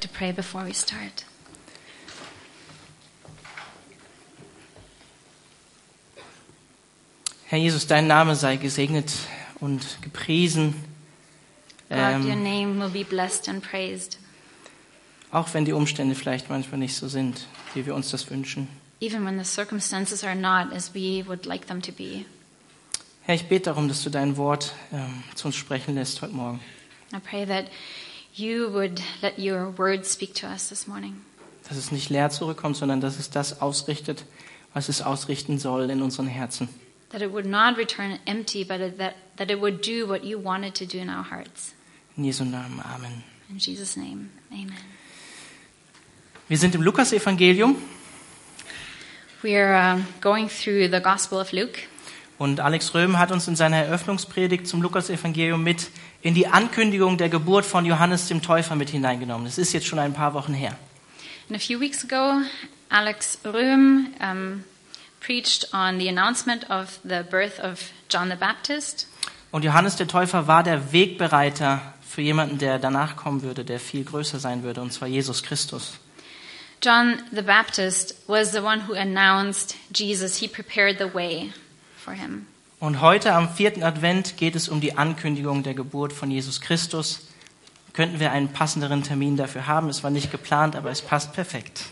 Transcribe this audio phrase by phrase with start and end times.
[0.00, 1.24] to pray before we start.
[7.46, 9.10] Herr Jesus, dein Name sei gesegnet
[9.60, 10.74] und gepriesen,
[11.88, 14.18] God, your ähm, name will be blessed and praised,
[15.32, 18.68] auch wenn die Umstände vielleicht manchmal nicht so sind, wie wir uns das wünschen.
[19.00, 22.24] even when the circumstances are not as we would like them to be.
[23.22, 26.60] Herr, ich bete darum, dass du dein Wort ähm, zu uns sprechen lässt heute Morgen.
[27.12, 27.66] I pray that
[28.38, 31.16] you would let your word speak to us this morning,
[31.68, 34.24] Dass es nicht leer zurückkommt, sondern dass es das ausrichtet,
[34.74, 36.68] was es ausrichten soll in unseren Herzen.
[37.10, 40.74] that it would not return empty, but that, that it would do what you wanted
[40.74, 41.72] to do in our hearts.
[42.16, 42.80] In Jesu Namen.
[42.84, 43.22] Amen.
[43.50, 44.76] In Jesus' name, amen.
[46.48, 47.76] Wir sind im Lukasevangelium
[49.42, 51.78] We are uh, going through the Gospel of Luke,
[52.38, 55.90] und Alex Röhm hat uns in seiner Eröffnungspredigt zum Lukasevangelium mit
[56.22, 59.46] in die Ankündigung der Geburt von Johannes dem Täufer mit hineingenommen.
[59.46, 60.76] Das ist jetzt schon ein paar Wochen her.
[61.48, 62.42] And a few weeks ago,
[62.90, 64.64] Alex Röhm um,
[65.20, 69.08] preached on the announcement of the birth of John the Baptist.
[69.50, 74.04] Und Johannes der Täufer war der Wegbereiter für jemanden, der danach kommen würde, der viel
[74.04, 75.98] größer sein würde, und zwar Jesus Christus.
[76.82, 80.36] John the Baptist was the one who announced Jesus.
[80.36, 81.52] He prepared the way
[81.96, 82.46] for him.
[82.80, 87.26] Und heute am vierten Advent geht es um die Ankündigung der Geburt von Jesus Christus.
[87.92, 89.88] Könnten wir einen passenderen Termin dafür haben?
[89.88, 91.86] Es war nicht geplant, aber es passt perfekt.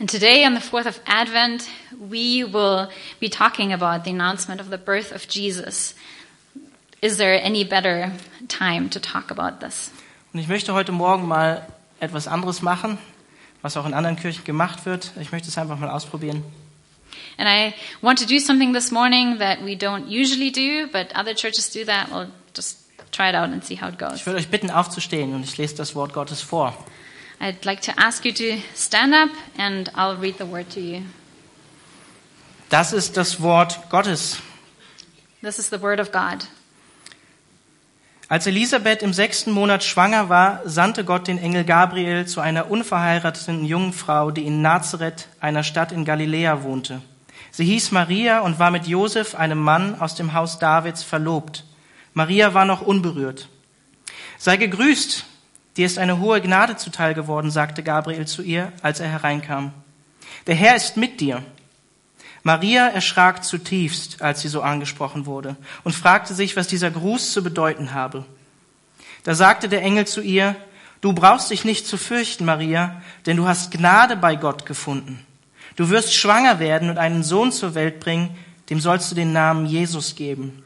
[0.00, 2.88] And today, on the 4th of Advent, we will
[3.20, 5.94] be talking about the announcement of the birth of Jesus.
[7.02, 8.12] Is there any better
[8.48, 9.90] time to talk about this?
[10.32, 11.66] Und ich möchte heute Morgen mal
[12.00, 12.96] etwas anderes machen,
[13.60, 15.12] was auch in anderen Kirchen gemacht wird.
[15.20, 16.42] Ich möchte es einfach mal ausprobieren.
[17.38, 21.34] And I want to do something this morning that we don't usually do, but other
[21.34, 22.10] churches do that.
[22.10, 22.78] We'll just
[23.12, 24.16] try it out and see how it goes.
[24.16, 26.74] Ich würde euch bitten, aufzustehen und ich lese das Wort Gottes vor.
[27.40, 31.02] I'd like to ask you to stand up and I'll read the word to you.
[32.70, 34.38] Das ist das Wort Gottes.
[35.42, 36.46] This is the word of God.
[38.28, 43.64] Als Elisabeth im sechsten Monat schwanger war, sandte Gott den Engel Gabriel zu einer unverheirateten
[43.64, 47.02] jungen Frau, die in Nazareth, einer Stadt in Galiläa, wohnte.
[47.52, 51.64] Sie hieß Maria und war mit Josef, einem Mann aus dem Haus Davids, verlobt.
[52.14, 53.48] Maria war noch unberührt.
[54.38, 55.24] Sei gegrüßt,
[55.76, 59.72] dir ist eine hohe Gnade zuteil geworden, sagte Gabriel zu ihr, als er hereinkam.
[60.48, 61.44] Der Herr ist mit dir.
[62.46, 67.42] Maria erschrak zutiefst, als sie so angesprochen wurde, und fragte sich, was dieser Gruß zu
[67.42, 68.24] bedeuten habe.
[69.24, 70.54] Da sagte der Engel zu ihr,
[71.00, 75.26] Du brauchst dich nicht zu fürchten, Maria, denn du hast Gnade bei Gott gefunden.
[75.74, 78.30] Du wirst schwanger werden und einen Sohn zur Welt bringen,
[78.70, 80.62] dem sollst du den Namen Jesus geben.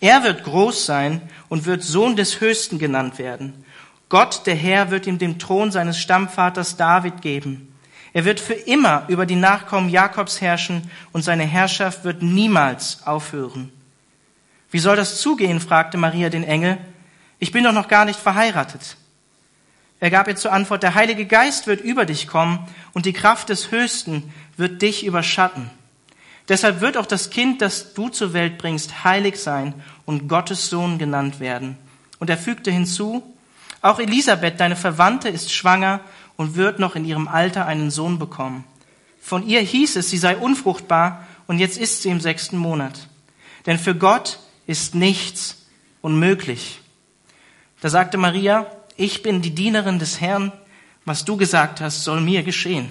[0.00, 3.64] Er wird groß sein und wird Sohn des Höchsten genannt werden.
[4.08, 7.72] Gott, der Herr, wird ihm den Thron seines Stammvaters David geben.
[8.16, 13.70] Er wird für immer über die Nachkommen Jakobs herrschen und seine Herrschaft wird niemals aufhören.
[14.70, 15.60] Wie soll das zugehen?
[15.60, 16.78] fragte Maria den Engel.
[17.40, 18.96] Ich bin doch noch gar nicht verheiratet.
[20.00, 23.50] Er gab ihr zur Antwort, der Heilige Geist wird über dich kommen und die Kraft
[23.50, 25.70] des Höchsten wird dich überschatten.
[26.48, 29.74] Deshalb wird auch das Kind, das du zur Welt bringst, heilig sein
[30.06, 31.76] und Gottes Sohn genannt werden.
[32.18, 33.22] Und er fügte hinzu,
[33.82, 36.00] auch Elisabeth, deine Verwandte, ist schwanger
[36.36, 38.64] und wird noch in ihrem Alter einen Sohn bekommen.
[39.20, 43.08] Von ihr hieß es, sie sei unfruchtbar und jetzt ist sie im sechsten Monat.
[43.66, 45.66] Denn für Gott ist nichts
[46.02, 46.80] unmöglich.
[47.80, 50.52] Da sagte Maria, ich bin die Dienerin des Herrn,
[51.04, 52.90] was du gesagt hast, soll mir geschehen.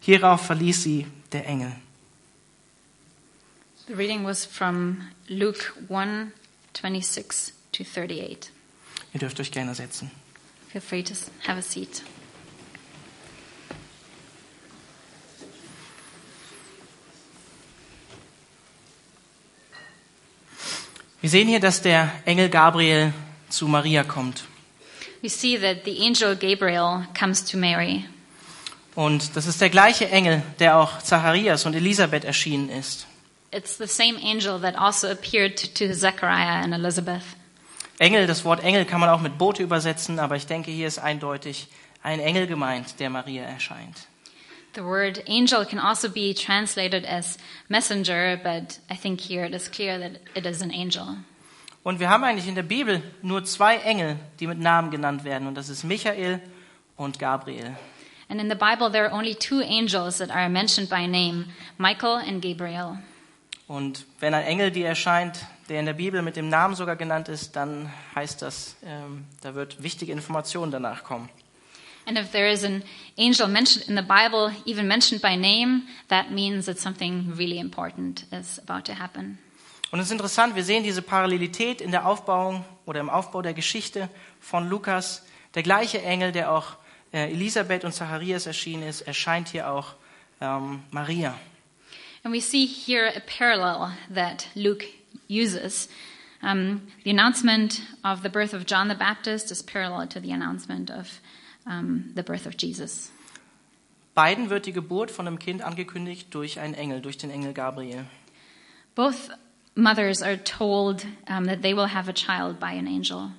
[0.00, 1.72] Hierauf verließ sie der Engel.
[3.86, 6.32] The reading was from Luke 1
[6.74, 8.50] 26 to 38.
[9.14, 10.10] Ihr dürft euch gerne setzen.
[10.70, 11.14] Feel free to
[11.46, 12.02] have a seat.
[21.20, 23.12] Wir sehen hier, dass der Engel Gabriel
[23.48, 24.44] zu Maria kommt.
[25.20, 28.04] We see that the angel Gabriel comes to Mary.
[28.94, 33.08] Und das ist der gleiche Engel, der auch Zacharias und Elisabeth erschienen ist.
[33.50, 37.22] It's the same angel that also appeared to, Zechariah and Elizabeth.
[37.98, 40.98] Engel, das Wort Engel kann man auch mit Bote übersetzen, aber ich denke, hier ist
[40.98, 41.66] eindeutig
[42.04, 44.06] ein Engel gemeint, der Maria erscheint.
[44.74, 47.38] The word angel can also be translated as
[47.68, 51.16] messenger, but I think here it is clear that it is an angel.
[51.82, 55.48] Und wir haben eigentlich in der Bibel nur zwei Engel, die mit Namen genannt werden,
[55.48, 56.40] und das ist Michael
[56.96, 57.76] und Gabriel.
[58.28, 61.46] And in the Bible, there are only two angels that are mentioned by name
[61.78, 62.98] Michael and Gabriel.
[63.68, 67.28] Und wenn ein Engel dir erscheint, der in der Bibel mit dem Namen sogar genannt
[67.28, 71.28] ist, dann heißt das, ähm, da wird wichtige Information danach kommen.
[72.08, 72.84] And if there is an
[73.18, 78.24] angel mentioned in the Bible, even mentioned by name, that means that something really important
[78.32, 79.36] is about to happen.
[79.92, 83.52] Und es ist interessant, wir sehen diese Parallelität in der Aufbauung oder im Aufbau der
[83.52, 84.08] Geschichte
[84.40, 85.22] von Lukas.
[85.54, 86.76] Der gleiche Engel, der auch
[87.12, 89.94] äh, Elisabeth und Zacharias erschienen ist, erscheint hier auch
[90.40, 91.38] ähm, Maria.
[92.24, 94.86] And we see here a parallel that Luke
[95.28, 95.90] uses.
[96.42, 100.90] Um, the announcement of the birth of John the Baptist is parallel to the announcement
[100.90, 101.20] of
[101.68, 103.10] um, the birth of Jesus.
[104.14, 108.04] Beiden wird die Geburt von einem Kind angekündigt durch einen Engel, durch den Engel Gabriel.
[108.94, 109.30] Both
[109.76, 113.30] mothers are told um, that they will have a child by an angel.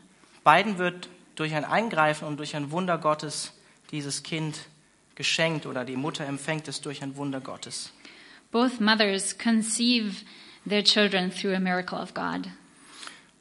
[0.43, 3.53] Beiden wird durch ein Eingreifen und durch ein Wunder Gottes
[3.91, 4.67] dieses Kind
[5.15, 7.91] geschenkt oder die Mutter empfängt es durch ein Wunder Gottes.
[8.51, 10.23] Both mothers conceive
[10.67, 12.47] their children through a miracle of God.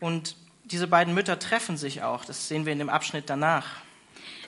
[0.01, 2.25] Und diese beiden Mütter treffen sich auch.
[2.25, 3.67] Das sehen wir in dem Abschnitt danach.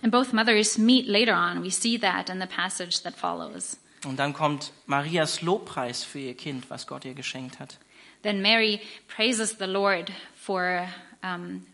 [0.02, 1.62] And both mothers meet later on.
[1.62, 3.78] We see that in the passage that follows.
[4.04, 7.78] Und dann kommt Marias Lobpreis für ihr Kind, was Gott ihr geschenkt hat.
[8.22, 10.88] Then Mary praises the Lord for
[11.22, 11.66] um,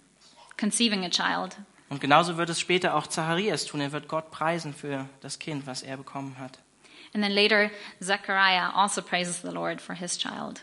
[0.56, 1.56] conceiving a child.
[1.88, 3.81] Und genauso wird es später auch Zacharias tun.
[3.81, 6.58] Er wird Gott preisen für das Kind, was er bekommen hat.
[7.14, 7.70] And then later,
[8.02, 10.62] Zechariah also praises the Lord for his child.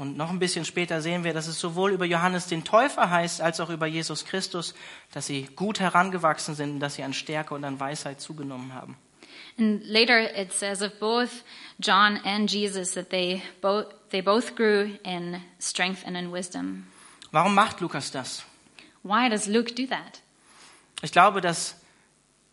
[0.00, 3.42] Und noch ein bisschen später sehen wir, dass es sowohl über Johannes den Täufer heißt,
[3.42, 4.72] als auch über Jesus Christus,
[5.12, 8.96] dass sie gut herangewachsen sind und dass sie an Stärke und an Weisheit zugenommen haben.
[9.58, 11.44] And later it says of both
[11.80, 16.86] John and Jesus that they both, they both grew in strength and in wisdom.
[17.30, 18.42] Warum macht Lukas das?
[19.02, 20.22] Why does Luke do that?
[21.02, 21.76] Ich glaube, dass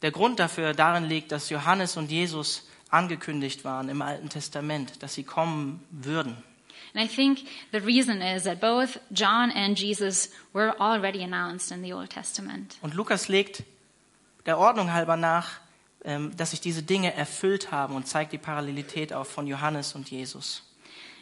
[0.01, 5.13] der Grund dafür darin liegt, dass Johannes und Jesus angekündigt waren im Alten Testament, dass
[5.13, 6.43] sie kommen würden.
[6.93, 7.39] And I think
[7.71, 12.77] the reason is that both John and Jesus were already announced in the Old Testament.
[12.81, 13.63] Und Lukas legt
[14.45, 15.59] der Ordnung halber nach,
[16.03, 20.09] ähm, dass sich diese Dinge erfüllt haben und zeigt die Parallelität auf von Johannes und
[20.09, 20.63] Jesus.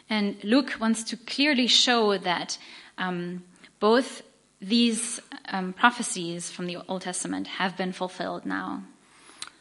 [0.08, 2.58] And Luke wants to clearly show that
[2.96, 3.42] um,
[3.80, 4.22] both
[4.60, 5.20] these
[5.52, 8.82] um, prophecies from the Old Testament have been fulfilled now.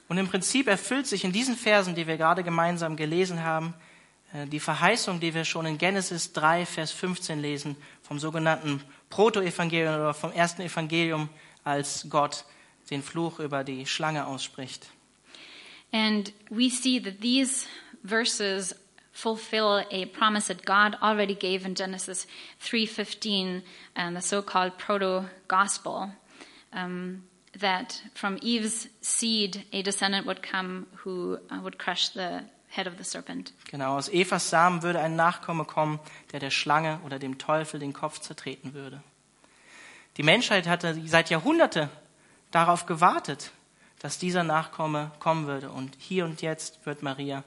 [0.07, 3.73] Und im Prinzip erfüllt sich in diesen Versen, die wir gerade gemeinsam gelesen haben,
[4.33, 10.13] die Verheißung, die wir schon in Genesis 3, Vers 15 lesen, vom sogenannten Protoevangelium oder
[10.13, 11.29] vom ersten Evangelium,
[11.63, 12.45] als Gott
[12.89, 14.87] den Fluch über die Schlange ausspricht.
[15.91, 17.67] And we see that these
[18.03, 18.75] verses
[19.13, 22.27] fulfill a promise that God already gave in Genesis
[22.59, 23.63] 3:15,
[23.95, 26.11] um, the so-called proto-gospel,
[26.73, 27.23] um,
[27.57, 32.43] that from Eve's seed a descendant would come who uh, would crush the
[32.75, 33.53] head of the serpent.
[33.69, 35.99] Genau, aus Evas Samen würde ein Nachkomme kommen,
[36.31, 39.01] der der Schlange oder dem Teufel den Kopf zertreten würde.
[40.17, 41.89] Die Menschheit hatte seit Jahrhunderte
[42.51, 43.51] darauf gewartet,
[43.99, 45.69] dass dieser Nachkomme kommen würde.
[45.71, 47.43] Und hier und jetzt wird Maria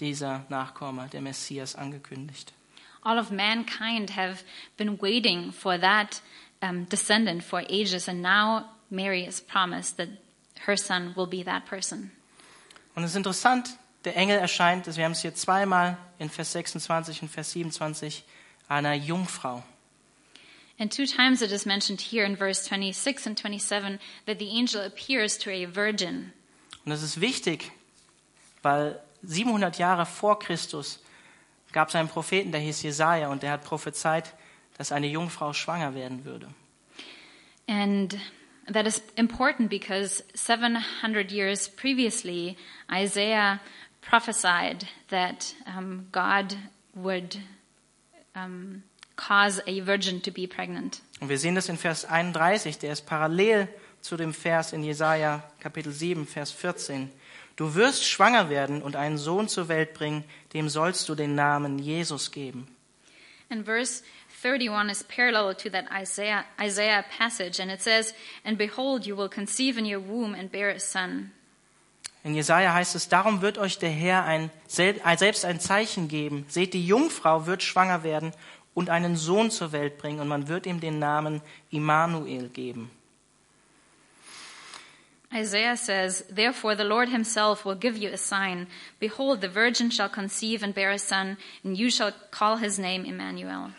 [0.00, 2.52] dieser Nachkomme, der Messias, angekündigt.
[3.02, 4.44] All of mankind have
[4.76, 6.20] been waiting for that
[6.60, 10.08] um, descendant for ages, and now Mary is promised that
[10.66, 12.10] her son will be that person.
[12.94, 17.22] Und es ist interessant, der Engel erscheint, wir haben es hier zweimal in Vers 26
[17.22, 18.24] und Vers 27,
[18.68, 19.62] einer Jungfrau.
[20.78, 24.80] And two times it is mentioned here in verse 26 and 27 that the angel
[24.80, 26.32] appears to a virgin.
[26.84, 27.72] Und das ist wichtig,
[28.62, 31.00] weil 700 Jahre vor Christus
[31.72, 34.34] gab es einen Propheten, der hieß Jesaja, und der hat prophezeit,
[34.76, 36.48] dass eine Jungfrau schwanger werden würde.
[37.66, 38.16] And
[38.72, 42.56] that is important because 700 years previously,
[42.90, 43.60] Isaiah
[44.08, 46.56] prophesied that um, God
[46.94, 47.36] would
[48.34, 48.82] um,
[49.16, 51.00] cause a virgin to be pregnant.
[51.20, 53.68] Und wir sehen das in Vers 31, der ist parallel
[54.00, 57.10] zu dem Vers in Jesaja Kapitel 7, Vers 14.
[57.56, 60.24] Du wirst schwanger werden und einen Sohn zur Welt bringen,
[60.54, 62.68] dem sollst du den Namen Jesus geben.
[63.50, 64.02] And verse
[64.42, 69.28] 31 is parallel to that Isaiah, Isaiah passage, and it says, And behold, you will
[69.28, 71.32] conceive in your womb and bear a son.
[72.28, 76.44] In Jesaja heißt es, darum wird euch der Herr ein, selbst ein Zeichen geben.
[76.50, 78.32] Seht, die Jungfrau wird schwanger werden
[78.74, 82.90] und einen Sohn zur Welt bringen, und man wird ihm den Namen Immanuel geben.
[85.32, 88.66] Isaiah says, Therefore the Lord himself will give you a sign.
[89.00, 93.06] Behold, the virgin shall conceive and bear a son, and you shall call his name
[93.06, 93.70] Emmanuel.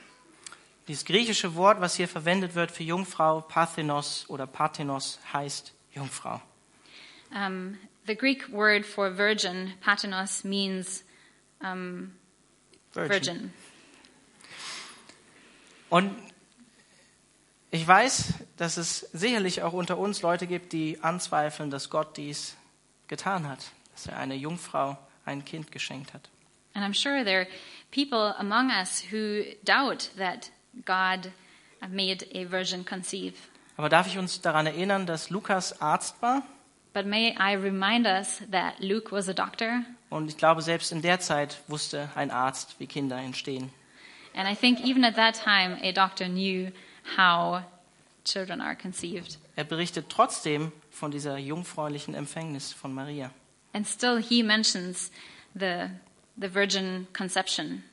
[0.88, 6.41] Dieses griechische Wort, was hier verwendet wird für Jungfrau, Parthenos oder Parthenos, heißt Jungfrau.
[7.32, 7.77] Um,
[8.10, 11.04] the Greek word for virgin, patenos, means
[11.62, 12.12] um,
[12.94, 13.54] virgin.
[15.89, 16.16] Und
[17.72, 22.56] ich weiß, dass es sicherlich auch unter uns Leute gibt, die anzweifeln, dass Gott dies
[23.08, 23.60] getan hat,
[23.92, 26.30] dass er einer Jungfrau ein Kind geschenkt hat.
[26.74, 27.48] And I'm sure there are
[27.92, 30.50] people among us who doubt that
[30.86, 31.32] God
[31.89, 33.36] made a virgin conceive.
[33.78, 36.44] Aber darf ich uns daran erinnern, dass Lukas Arzt war?
[36.93, 39.84] But may I remind us that Luke was a doctor?
[40.10, 43.72] Und ich glaube, selbst in der Zeit wusste ein Arzt, wie Kinder entstehen.
[44.36, 46.72] And I think even at that time, a doctor knew
[47.17, 47.62] how
[48.24, 49.38] children are conceived.
[49.55, 53.31] Er berichtet trotzdem von dieser jungfräulichen Empfängnis von Maria.
[53.74, 55.12] And still, he mentions
[55.53, 55.89] the,
[56.38, 57.84] the virgin conception.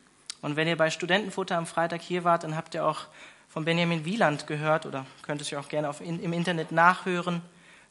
[0.40, 3.06] Und wenn ihr bei Studentenfutter am Freitag hier wart, dann habt ihr auch
[3.48, 7.42] von Benjamin Wieland gehört oder könnt es ja auch gerne auf, im Internet nachhören,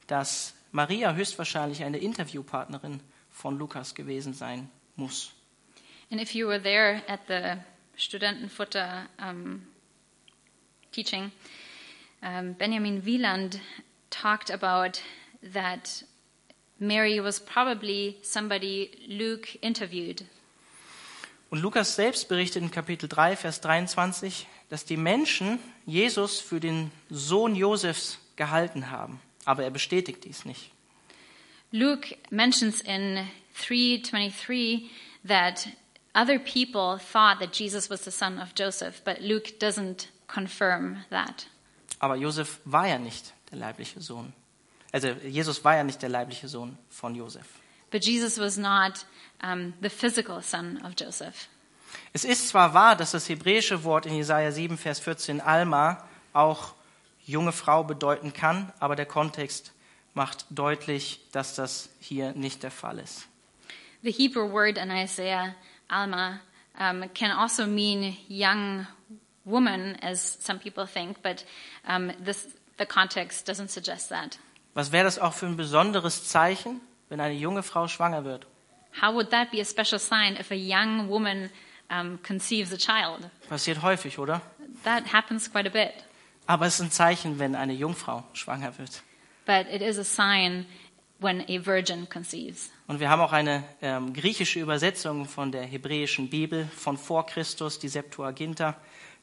[0.07, 3.00] dass Maria höchstwahrscheinlich eine Interviewpartnerin
[3.32, 5.32] von Lukas gewesen sein muss.
[6.12, 7.62] And if you were there at the
[7.96, 9.65] Studentenfutter um,
[10.91, 11.32] teaching,
[12.22, 13.62] um, Benjamin Wieland
[14.10, 15.00] talked about
[15.53, 16.03] that
[16.77, 20.25] Mary was probably somebody Luke interviewed.
[21.51, 26.91] Und Lukas selbst berichtet in Kapitel 3, Vers 23, dass die Menschen Jesus für den
[27.10, 29.22] Sohn Josefs gehalten haben.
[29.45, 30.71] Aber er bestätigt dies nicht.
[31.71, 34.89] Luke mentions in 323
[35.27, 35.67] that
[36.13, 41.47] other people thought that Jesus was the son of Joseph, but Luke doesn't confirm that.
[41.99, 44.33] Aber Josef war ja nicht der leibliche Sohn.
[44.91, 47.45] Also Jesus war ja nicht der leibliche Sohn von Josef.
[47.91, 49.05] But Jesus was not
[49.43, 51.49] um, the physical son of Joseph.
[52.13, 56.75] Es ist zwar wahr, dass das hebräische Wort in Jesaja 7, Vers 14 Alma auch
[57.25, 59.74] junge Frau bedeuten kann, aber der Kontext
[60.13, 63.27] macht deutlich, dass das hier nicht der Fall ist.
[64.01, 65.55] The Hebrew word in Isaiah,
[65.88, 66.39] Alma,
[66.79, 68.86] um, can also mean young
[69.46, 71.44] woman, as some people think, but
[71.88, 74.38] um, this, the context doesn't suggest that.
[74.74, 78.46] Was wäre das auch für ein besonderes Zeichen, wenn eine junge Frau schwanger wird?
[79.01, 81.50] How would that be a special sign if a young woman
[81.89, 83.29] um, conceives a child?
[83.50, 84.41] Passiert häufig, oder?
[84.84, 85.94] That happens quite a bit.
[86.47, 89.01] Aber es ist ein Zeichen, wenn eine Jungfrau schwanger wird.
[89.45, 90.65] But it is a sign
[91.19, 92.71] when a virgin conceives.
[92.87, 97.79] Und wir haben auch eine ähm, griechische Übersetzung von der hebräischen Bibel von vor Christus,
[97.79, 98.75] die Septuaginta.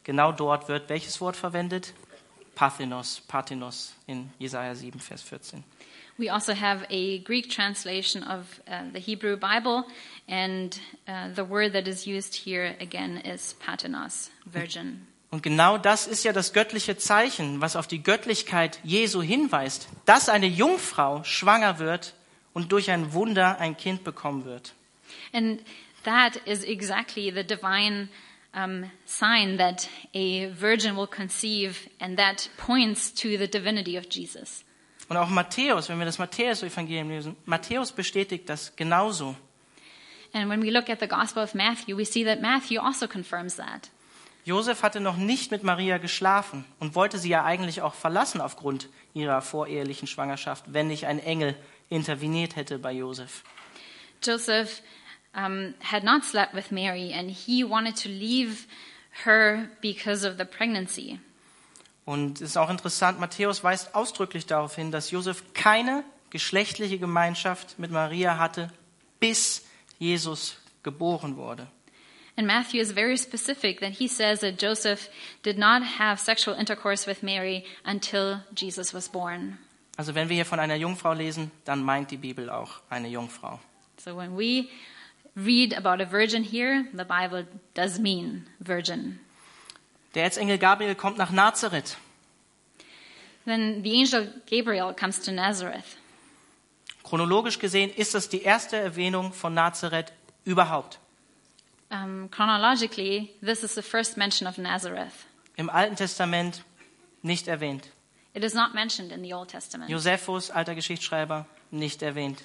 [0.05, 1.95] Genau dort wird welches Wort verwendet?
[2.55, 5.65] Parthenos, Parthenos in Jesaja 7, Vers 14.
[6.19, 9.85] We also have a Greek translation of uh, the Hebrew Bible,
[10.29, 15.07] and uh, the word that is used here again is patenos, virgin.
[15.33, 20.29] Und genau das ist ja das göttliche Zeichen, was auf die Göttlichkeit Jesu hinweist, dass
[20.29, 22.13] eine Jungfrau schwanger wird
[22.53, 24.75] und durch ein Wunder ein Kind bekommen wird.
[25.33, 25.63] And
[26.05, 28.11] that is exactly the divine
[28.55, 34.65] um, sign that a virgin will conceive, and that points to the divinity of Jesus.
[35.09, 39.35] Und auch Matthäus, wenn wir das Matthäus-Evangelium lesen, Matthäus bestätigt das genauso.
[40.35, 43.57] And when we look at the Gospel of Matthew, we see that Matthew also confirms
[43.57, 43.89] that.
[44.45, 48.89] Josef hatte noch nicht mit Maria geschlafen und wollte sie ja eigentlich auch verlassen aufgrund
[49.15, 51.55] ihrer vorehelichen Schwangerschaft, wenn nicht ein Engel
[51.89, 53.45] interveniert hätte bei Josef.
[54.23, 54.83] Joseph
[55.35, 58.67] um, had not slept with Mary, and he wanted to leave
[59.25, 61.21] her because of the pregnancy.
[62.05, 67.79] Und es ist auch interessant, Matthäus weist ausdrücklich darauf hin, dass Josef keine geschlechtliche Gemeinschaft
[67.79, 68.73] mit Maria hatte,
[69.21, 69.65] bis
[69.99, 71.69] Jesus geboren wurde.
[72.37, 75.09] And Matthew is very specific that he says that Joseph
[75.43, 79.59] did not have sexual intercourse with Mary until Jesus was born.
[79.99, 83.61] Also wenn wir hier von einer Jungfrau lesen, dann meint die Bibel auch eine Jungfrau.
[83.99, 84.71] So when we
[85.37, 89.21] read about a virgin here, the Bible does mean virgin.
[90.15, 91.97] Der Erzengel Gabriel kommt nach Nazareth.
[93.45, 95.97] Then the angel Gabriel comes to Nazareth.
[97.03, 100.13] Chronologisch gesehen ist das die erste Erwähnung von Nazareth
[100.45, 100.99] überhaupt.
[101.93, 105.27] Um, chronologically, this is the first mention of Nazareth.
[105.59, 106.63] Im Alten Testament
[107.23, 107.91] nicht erwähnt.
[108.35, 109.91] It is not mentioned in the Old Testament.
[109.91, 112.45] Josephus, alter Geschichtsschreiber, nicht erwähnt.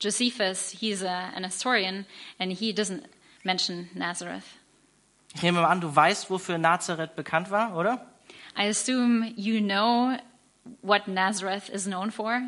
[0.00, 2.04] Josephus, he's a, an historian,
[2.40, 3.04] and he doesn't
[3.44, 4.58] mention Nazareth.
[5.36, 8.04] Ich nehme mal an, du weißt, wofür Nazareth bekannt war, oder?
[8.56, 10.18] I assume you know
[10.82, 12.42] what Nazareth is known for?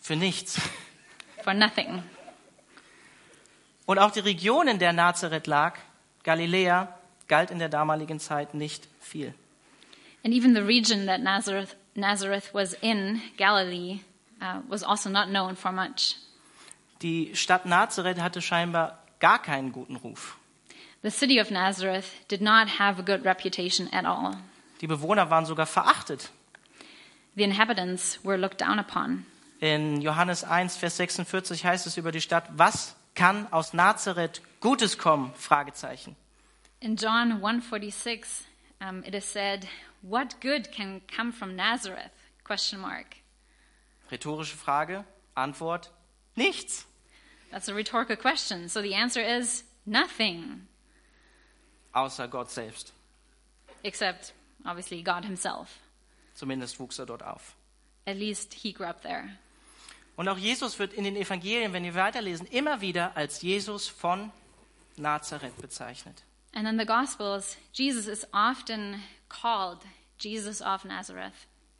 [0.00, 0.60] Für nichts.
[1.42, 2.04] For nothing.
[3.86, 5.78] Und auch die Region, in der Nazareth lag,
[6.22, 6.88] Galiläa,
[7.28, 9.34] galt in der damaligen Zeit nicht viel.
[10.24, 14.00] And even the region that Nazareth, Nazareth was in, Galilee,
[14.40, 16.16] uh, was also not known for much.
[17.02, 20.36] Die Stadt Nazareth hatte scheinbar gar keinen guten Ruf.
[21.02, 24.36] The city of Nazareth did not have a good reputation at all.
[24.80, 26.30] Die Bewohner waren sogar verachtet.
[27.34, 29.26] The inhabitants were looked down upon.
[29.60, 34.98] In Johannes 1, Vers 46 heißt es über die Stadt, was kann aus Nazareth Gutes
[34.98, 35.32] kommen?
[35.34, 36.16] Fragezeichen.
[36.80, 38.44] In John 1:46,
[38.80, 39.68] um, it is said,
[40.02, 42.10] "What good can come from Nazareth?"
[42.44, 43.16] Question mark.
[44.10, 45.04] Rhetorische Frage,
[45.34, 45.90] Antwort,
[46.36, 46.86] nichts.
[47.50, 48.68] That's a rhetorical question.
[48.68, 50.66] So the answer is nothing,
[51.94, 52.92] Außer Gott selbst.
[53.84, 54.32] except
[54.64, 55.68] obviously God Himself.
[56.34, 57.54] Zumindest wuchs er dort auf.
[58.06, 59.36] At least He grew up there.
[60.16, 64.30] Und auch Jesus wird in den Evangelien, wenn wir weiterlesen, immer wieder als Jesus von
[64.96, 66.22] Nazareth bezeichnet.
[66.54, 69.78] And in the Gospels, Jesus is often called
[70.18, 71.32] Jesus of Nazareth.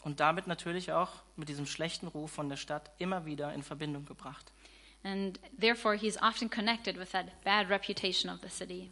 [0.02, 4.06] Und damit natürlich auch mit diesem schlechten Ruf von der Stadt immer wieder in Verbindung
[4.06, 4.50] gebracht.
[5.04, 8.90] And therefore, he's often connected with that bad reputation of the city.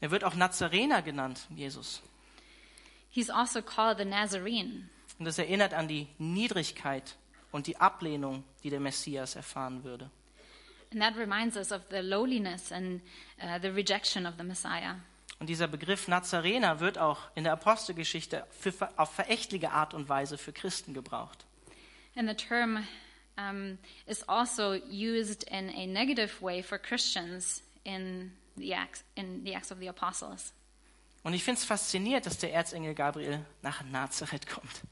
[0.00, 2.00] Er wird auch Nazarener genannt, Jesus.
[3.10, 4.88] He's also called the Nazarene.
[5.18, 7.16] Und das erinnert an die Niedrigkeit
[7.52, 10.10] und die Ablehnung, die der Messias erfahren würde.
[10.90, 13.02] And that reminds us of the lowliness and
[13.42, 14.96] uh, the rejection of the Messiah.
[15.38, 20.38] Und dieser Begriff Nazarener wird auch in der Apostelgeschichte für, auf verächtliche Art und Weise
[20.38, 21.44] für Christen gebraucht.
[22.16, 22.84] And the term
[23.36, 29.54] um, is also used in a negative way for Christians in the Acts, in the
[29.54, 30.52] Acts of the Apostles.
[31.22, 34.82] Und ich finde es faszinierend, dass der Erzengel Gabriel nach Nazareth kommt.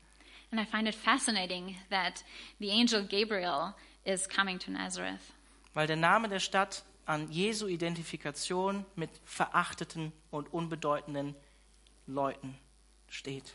[0.57, 2.25] And I find it fascinating that
[2.61, 3.75] the angel Gabriel
[4.07, 5.35] is coming to Nazareth.
[5.75, 11.35] Weil der Name der Stadt an Jesu Identifikation mit verachteten und unbedeutenden
[12.07, 12.57] Leuten
[13.11, 13.55] steht.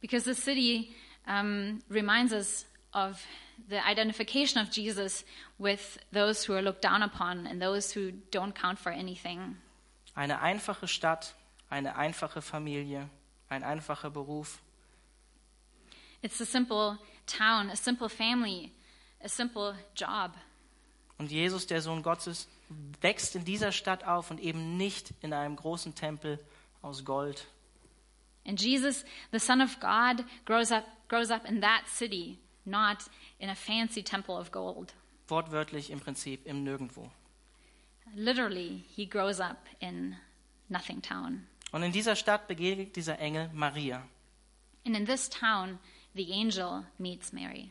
[0.00, 0.94] Because the city
[1.26, 2.64] um, reminds us
[2.94, 3.20] of
[3.68, 5.24] the identification of Jesus
[5.58, 9.56] with those who are looked down upon and those who don't count for anything.
[10.14, 11.34] Eine einfache Stadt,
[11.68, 13.10] eine einfache Familie,
[13.48, 14.60] ein einfacher Beruf.
[16.22, 18.72] It's a simple town, a simple family,
[19.22, 20.32] a simple job.
[21.18, 22.48] Und Jesus, der Sohn Gottes,
[23.00, 26.38] wächst in dieser Stadt auf und eben nicht in einem großen Tempel
[26.82, 27.46] aus Gold.
[28.46, 32.98] And Jesus, the Son of God, grows up, grows up in that city, not
[33.38, 34.94] in a fancy temple of gold.
[35.28, 37.10] Wortwörtlich im Prinzip im Nirgendwo.
[38.14, 40.16] Literally, he grows up in
[40.68, 41.46] nothing town.
[41.72, 44.02] Und in dieser Stadt begegnet dieser Engel Maria.
[44.86, 45.78] And in this town,
[46.14, 47.70] the angel meets Mary.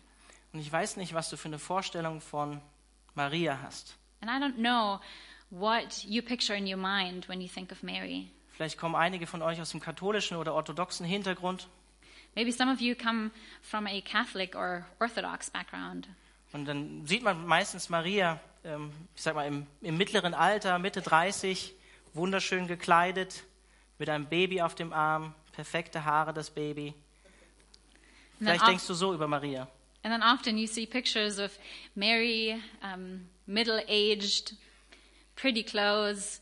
[0.53, 2.61] Und ich weiß nicht, was du für eine Vorstellung von
[3.15, 3.95] Maria hast.
[4.21, 4.99] And I don't know
[5.49, 8.27] what you picture in your mind when you think of Mary.
[8.51, 11.67] Vielleicht kommen einige von euch aus dem katholischen oder orthodoxen Hintergrund.
[12.35, 16.07] Maybe some of you come from a Catholic or Orthodox background.
[16.53, 21.01] Und dann sieht man meistens Maria, ähm, ich sag mal, im, im mittleren Alter, Mitte
[21.01, 21.73] 30,
[22.13, 23.43] wunderschön gekleidet,
[23.99, 26.93] mit einem Baby auf dem Arm, perfekte Haare, das Baby.
[28.39, 29.67] And then, Vielleicht denkst du so über Maria.
[30.03, 31.57] and then often you see pictures of
[31.95, 34.53] Mary, um, middle aged,
[35.35, 36.39] pretty clothes,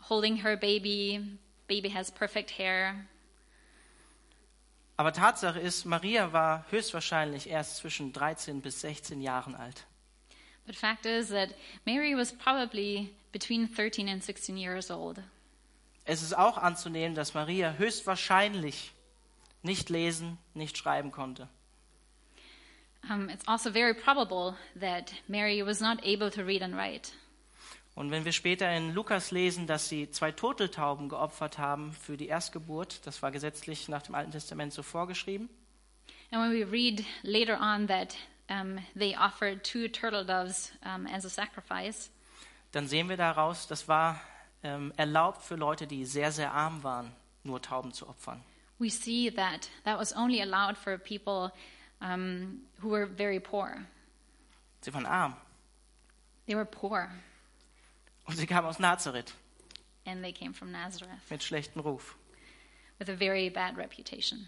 [0.00, 1.38] holding her baby.
[1.68, 3.06] Baby has perfect hair.
[4.96, 9.86] Aber Tatsache ist, Maria war höchstwahrscheinlich erst zwischen 13 bis 16 Jahren alt.
[10.66, 11.54] But fact is that
[11.86, 15.22] Mary was probably between 13 and 16 years old.
[16.04, 18.92] Es ist auch anzunehmen, dass Maria höchstwahrscheinlich
[19.62, 21.48] nicht lesen, nicht schreiben konnte.
[23.08, 27.12] Um, it's also very probable that Mary was not able to read and write.
[27.94, 32.28] Und wenn wir später in Lukas lesen, dass sie zwei Turteltauben geopfert haben für die
[32.28, 35.48] Erstgeburt, das war gesetzlich nach dem Alten Testament so vorgeschrieben,
[36.32, 38.14] And when we read later on that
[38.48, 42.10] um, they offered two turtle doves um, as a sacrifice,
[42.72, 44.20] dann sehen wir daraus, das war
[44.62, 47.10] ähm, erlaubt für Leute, die sehr, sehr arm waren,
[47.42, 48.44] nur Tauben zu opfern.
[48.80, 51.52] We see that that was only allowed for people
[52.00, 53.86] um, who were very poor.
[54.80, 55.34] Sie waren arm
[56.46, 57.08] They were poor,
[58.26, 59.32] und sie kamen aus Nazareth
[60.06, 62.16] and they came from Nazareth mit schlechtem Ruf.
[62.98, 64.46] with a very bad reputation.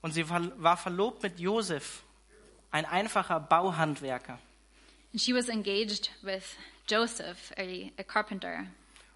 [0.00, 2.04] Und sie war verlobt mit Josef,
[2.70, 4.38] ein einfacher Bauhandwerker.
[5.12, 8.66] And she was engaged with Joseph, a, a carpenter.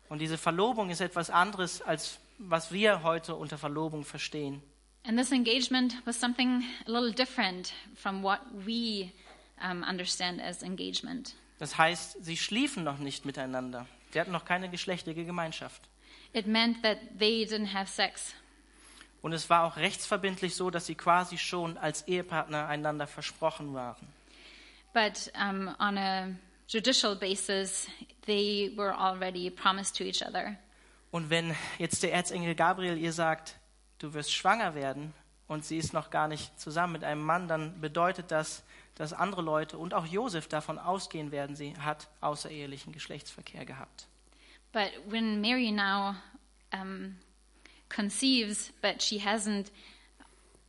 [0.09, 4.63] Und diese Verlobung ist etwas anderes, als was wir heute unter Verlobung verstehen.
[5.05, 9.13] And this engagement was something a little different from what we
[9.61, 11.35] um, understand as engagement.
[11.59, 13.87] Das heißt, sie schliefen noch nicht miteinander.
[14.13, 15.89] Sie hatten noch keine geschlechtliche Gemeinschaft.
[16.33, 18.35] It meant that they didn't have sex.
[19.23, 24.09] Und es war auch rechtsverbindlich so, dass sie quasi schon als Ehepartner einander versprochen waren.
[24.93, 26.35] But um, on a
[26.69, 27.89] judicial basis,
[28.27, 30.57] they were already promised to each other.
[31.13, 33.59] Und wenn jetzt der Erzengel Gabriel ihr sagt,
[33.99, 35.13] du wirst schwanger werden
[35.47, 39.43] und sie ist noch gar nicht zusammen mit einem Mann, dann bedeutet das, dass andere
[39.43, 44.09] Leute und auch Josef davon ausgehen werden, sie hat außerehelichen Geschlechtsverkehr gehabt.
[44.73, 46.17] But when Mary now
[46.73, 47.17] um,
[47.91, 49.71] conceives, but she hasn't,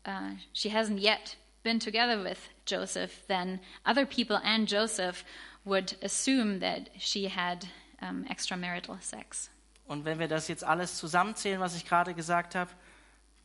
[0.05, 5.23] uh, she hasn't yet been together with Joseph, then other people and Joseph
[5.63, 7.65] would assume that she had
[8.01, 9.49] um, extramarital sex.
[9.93, 12.71] Und wenn wir das jetzt alles zusammenzählen, was ich gerade gesagt habe,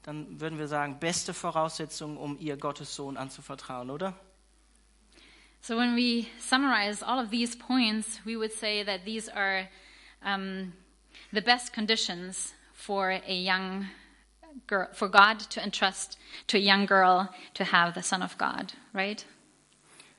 [0.03, 4.15] dann würden wir sagen, beste Voraussetzung, um ihr Gottes Sohn anzuvertrauen, oder?
[5.61, 9.69] So when we summarize all of these points, we would say that these are
[10.25, 10.73] um,
[11.35, 13.87] the best conditions for a young
[14.67, 18.73] girl, for God to entrust to a young girl to have the Son of God,
[18.95, 19.23] right?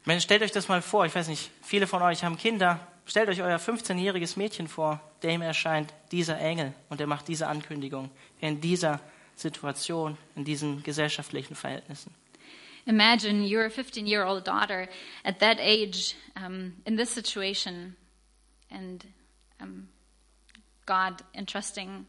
[0.06, 2.80] Meine, stellt euch das mal vor, ich weiß nicht, viele von euch haben Kinder.
[3.10, 8.12] Stellt euch euer 15-jähriges Mädchen vor, dem erscheint dieser Engel und er macht diese Ankündigung
[8.40, 9.00] in dieser
[9.36, 12.14] Situation, in diesen gesellschaftlichen Verhältnissen.
[12.86, 14.88] Imagine your 15 year old daughter
[15.24, 17.96] at that age um, in this situation
[18.70, 19.04] and
[19.60, 19.90] um,
[20.86, 22.06] God entrusting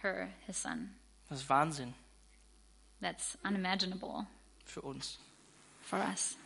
[0.00, 0.94] her his son.
[1.28, 1.92] Das ist Wahnsinn
[3.00, 4.28] That's unimaginable
[4.64, 5.18] für uns.
[5.82, 6.36] for us.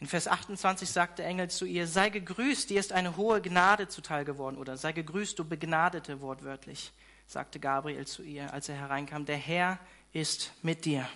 [0.00, 3.88] In Vers 28 sagt der Engel zu ihr, sei gegrüßt, dir ist eine hohe Gnade
[3.88, 4.56] zuteil geworden.
[4.56, 6.92] Oder sei gegrüßt, du Begnadete, wortwörtlich,
[7.26, 9.26] sagte Gabriel zu ihr, als er hereinkam.
[9.26, 9.78] Der Herr
[10.12, 11.08] ist mit dir.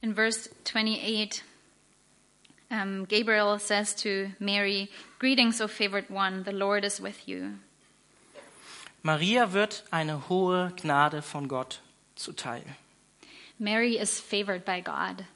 [0.00, 1.42] In verse 28,
[2.70, 7.58] um, Gabriel says to Mary, Greetings, O favored one, the Lord is with you.
[9.02, 11.82] Maria wird eine hohe Gnade von Gott
[12.16, 12.64] zuteil.
[13.58, 15.26] Mary is favored by God.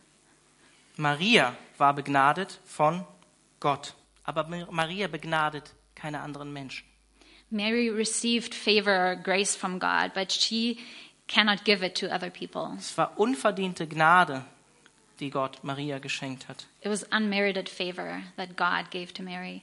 [0.96, 3.04] Maria war begnadet von
[3.60, 3.94] Gott.
[4.24, 6.87] Aber Maria begnadet keine anderen Menschen.
[7.50, 10.78] Mary received favor or grace from God, but she
[11.28, 12.74] cannot give it to other people.
[12.78, 14.44] Es war unverdiente Gnade,
[15.20, 16.66] die Gott Maria geschenkt hat.
[16.80, 19.62] It was unmerited favor that God gave to Mary,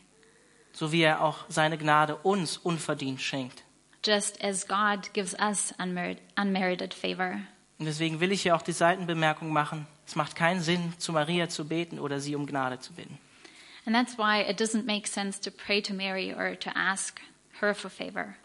[0.73, 3.63] So wie er auch seine Gnade uns unverdient schenkt.
[4.05, 7.41] just as God gives us unmerit- unmerited favor.
[7.77, 9.85] Und deswegen will ich hier auch die Seitenbemerkung machen.
[10.11, 13.17] Es macht keinen Sinn, zu Maria zu beten oder sie um Gnade zu bitten.
[13.85, 17.21] And that's why it doesn't make sense to pray to Mary or to ask
[17.61, 18.35] her for favor.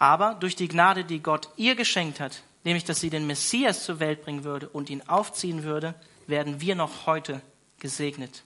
[0.00, 4.00] Aber durch die Gnade, die Gott ihr geschenkt hat, nämlich dass sie den Messias zur
[4.00, 5.94] Welt bringen würde und ihn aufziehen würde,
[6.26, 7.40] werden wir noch heute
[7.78, 8.42] gesegnet.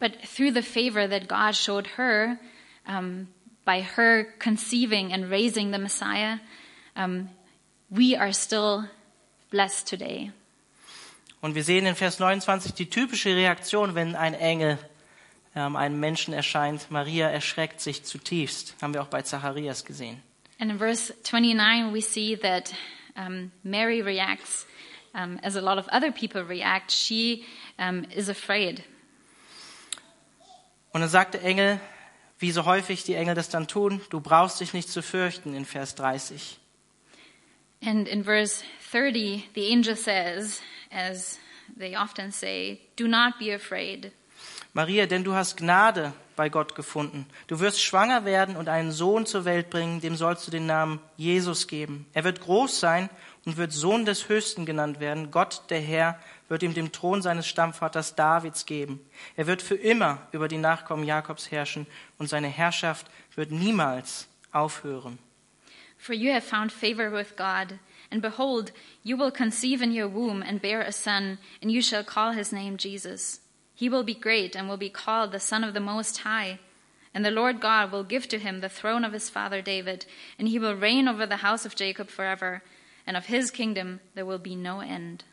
[0.00, 2.38] But through the favor that God showed her
[2.88, 3.28] um,
[3.66, 6.38] by her conceiving and raising the Messiah,
[6.96, 7.28] um,
[7.90, 8.88] we are still
[9.50, 10.32] blessed today.
[11.44, 14.78] Und wir sehen in Vers 29 die typische Reaktion, wenn ein Engel
[15.54, 16.90] ähm, einem Menschen erscheint.
[16.90, 18.74] Maria erschreckt sich zutiefst.
[18.80, 20.22] Haben wir auch bei Zacharias gesehen.
[20.58, 22.72] And in verse 29, we see that
[23.14, 24.66] um, Mary reacts
[25.12, 26.90] um, as a lot of other people react.
[26.90, 27.44] She
[27.78, 28.82] um, is afraid.
[30.92, 31.78] Und dann sagt der Engel,
[32.38, 35.66] wie so häufig die Engel das dann tun, du brauchst dich nicht zu fürchten in
[35.66, 36.58] Vers 30.
[37.84, 40.62] And in verse 30, the angel says,
[40.94, 41.38] as
[41.78, 44.12] they often say, Do not be afraid.
[44.72, 47.26] Maria, denn du hast Gnade bei Gott gefunden.
[47.46, 50.98] Du wirst schwanger werden und einen Sohn zur Welt bringen, dem sollst du den Namen
[51.16, 52.06] Jesus geben.
[52.12, 53.08] Er wird groß sein
[53.44, 55.30] und wird Sohn des Höchsten genannt werden.
[55.30, 59.00] Gott, der Herr, wird ihm den Thron seines Stammvaters Davids geben.
[59.36, 61.86] Er wird für immer über die Nachkommen Jakobs herrschen
[62.18, 65.18] und seine Herrschaft wird niemals aufhören.
[65.98, 67.78] For you have found favor with God.
[68.14, 68.70] And behold,
[69.02, 72.52] you will conceive in your womb and bear a son, and you shall call his
[72.52, 73.40] name Jesus.
[73.74, 76.60] He will be great and will be called the Son of the Most High.
[77.12, 80.06] And the Lord God will give to him the throne of his father David,
[80.38, 82.62] and he will reign over the house of Jacob forever,
[83.04, 85.24] and of his kingdom there will be no end.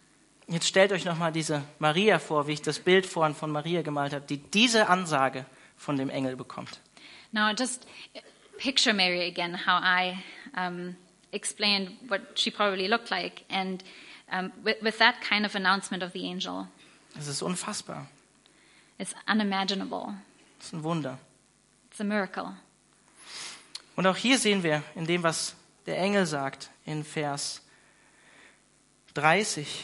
[0.48, 4.14] Jetzt stellt euch nochmal diese Maria vor, wie ich das Bild vorhin von Maria gemalt
[4.14, 5.46] habe, die diese Ansage
[5.78, 6.80] von dem Engel bekommt.
[7.32, 7.86] Now, just
[8.58, 10.24] picture Mary again, how I
[10.58, 10.96] um,
[11.32, 13.84] explained what she probably looked like, and
[14.32, 16.68] um, with, with that kind of announcement of the angel.
[17.18, 18.08] Es ist unfassbar.
[18.98, 20.16] It's unimaginable.
[20.60, 21.18] Es ist ein Wunder.
[21.90, 22.54] It's a miracle.
[23.96, 27.62] Und auch hier sehen wir in dem, was der Engel sagt in Vers
[29.14, 29.84] 30,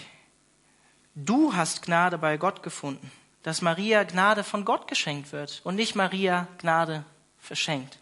[1.15, 3.12] du hast Gnade bei Gott gefunden,
[3.43, 7.03] dass Maria Gnade von Gott geschenkt wird und nicht Maria Gnade
[7.39, 7.97] verschenkt.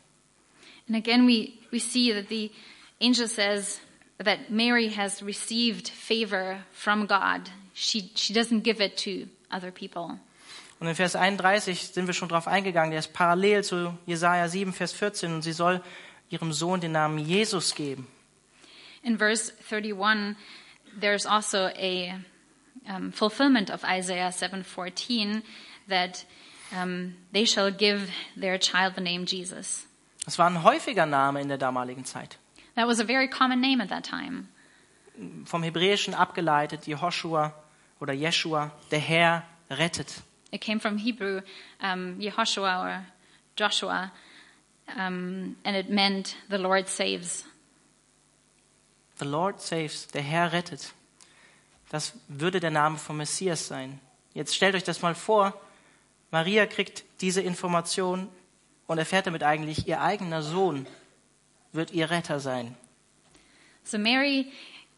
[0.88, 2.52] And again, we, we see that the
[3.00, 3.80] angel says
[4.18, 7.50] that Mary has received favor from God.
[7.74, 10.20] She, she doesn't give it to other people.
[10.80, 14.74] Und in Vers 31 sind wir schon drauf eingegangen, der ist parallel zu Jesaja 7,
[14.74, 15.82] Vers 14 und sie soll
[16.30, 18.08] ihrem Sohn den Namen Jesus geben.
[19.04, 20.36] In verse 31,
[21.00, 22.20] there's also a
[22.90, 25.44] um, fulfillment of Isaiah 7:14
[25.88, 26.26] that
[26.72, 29.86] um, they shall give their child the name Jesus.
[30.26, 32.38] Das war ein häufiger Name in der damaligen Zeit.
[32.76, 34.48] That was a very common name at that time.
[35.46, 37.54] Vom Hebräischen abgeleitet, Jehoshua
[38.02, 40.22] oder Jeshua, der Herr rettet.
[40.52, 41.42] It came from Hebrew,
[41.82, 43.06] um, Yehoshua or
[43.56, 44.12] Joshua,
[44.96, 47.46] um, and it meant the Lord saves.
[49.20, 50.94] The Lord saves, der Herr rettet.
[51.90, 54.00] Das würde der Name vom Messias sein.
[54.34, 55.54] Jetzt stellt euch das mal vor,
[56.32, 58.28] Maria kriegt diese Information
[58.88, 60.86] und erfährt damit eigentlich, ihr eigener Sohn
[61.76, 62.76] wird ihr Retter sein.
[63.84, 64.52] So Mary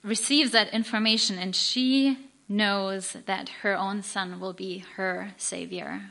[0.03, 6.01] receives that information and she knows that her own son will be her savior.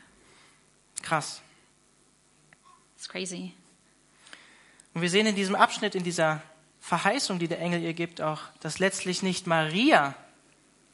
[1.02, 1.40] Krass.
[2.96, 3.52] It's crazy.
[4.94, 6.42] Und wir sehen in diesem Abschnitt, in dieser
[6.81, 10.14] Verheißung, die der Engel ihr gibt, auch, dass letztlich nicht Maria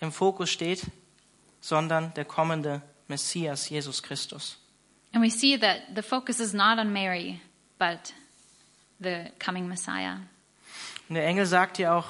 [0.00, 0.82] im Fokus steht,
[1.61, 4.58] sondern der kommende Messias, Jesus Christus.
[5.12, 7.40] And we see that the focus is not on Mary,
[7.78, 8.14] but
[9.03, 10.21] the coming Messiah.
[11.09, 12.07] Und der Engel sagt ja auch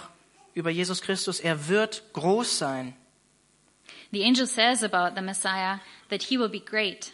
[0.55, 2.95] über Jesus Christus, er wird groß sein.
[4.13, 7.13] The angel says about the Messiah that he will be great.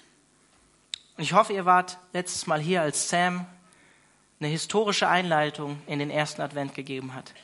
[1.17, 3.47] Und ich hoffe, ihr wart letztes Mal hier, als Sam
[4.41, 7.35] eine historische Einleitung in den ersten Advent gegeben hat.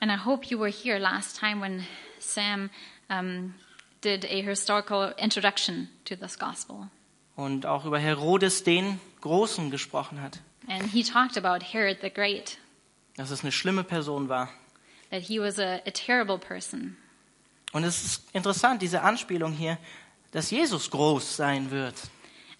[0.00, 1.86] And I hope you were here last time when
[2.18, 2.70] Sam
[3.08, 3.54] um,
[4.02, 6.88] did a historical introduction to this gospel.
[7.36, 10.40] Und auch über Herodes den Großen gesprochen hat.
[10.68, 12.58] And he talked about Herod the Great,
[13.16, 14.48] Dass es eine schlimme Person war.
[15.10, 16.96] that he was a, a terrible person.
[17.72, 19.78] Und es ist interessant, diese Anspielung hier,
[20.32, 21.94] dass Jesus groß sein wird.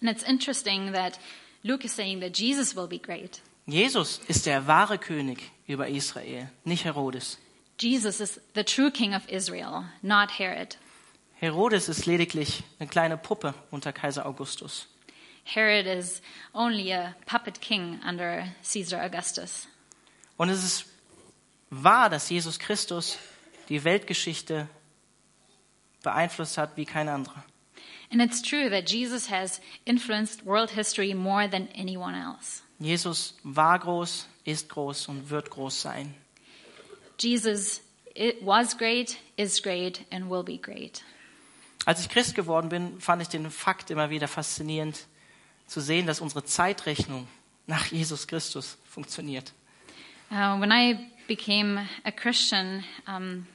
[0.01, 1.19] And it's interesting that
[1.63, 3.41] Luke is saying that Jesus will be great.
[3.65, 7.39] Jesus ist der wahre König über Israel, nicht Herodes.
[7.79, 10.77] Jesus is the true king of Israel, not Herod.
[11.39, 14.87] Herodes ist lediglich eine kleine Puppe unter Kaiser Augustus.
[15.45, 16.21] Herod is
[16.53, 19.67] only a puppet king under Caesar Augustus.
[20.37, 20.85] Und es ist
[21.69, 23.17] wahr, dass Jesus Christus
[23.69, 24.67] die Weltgeschichte
[26.03, 27.45] beeinflusst hat wie kein anderer.
[28.11, 32.61] And it's true that Jesus has influenced world history more than anyone else.
[32.79, 36.13] Jesus war groß, ist groß und wird groß sein.
[37.19, 37.81] Jesus
[38.41, 41.03] was great, is great, and will be great.
[41.85, 45.05] Als ich Christ geworden bin, fand ich den Fakt immer wieder faszinierend,
[45.67, 47.27] zu sehen, dass unsere Zeitrechnung
[47.67, 49.53] nach Jesus Christus funktioniert.
[50.31, 53.45] Uh, when I became a Christian, um,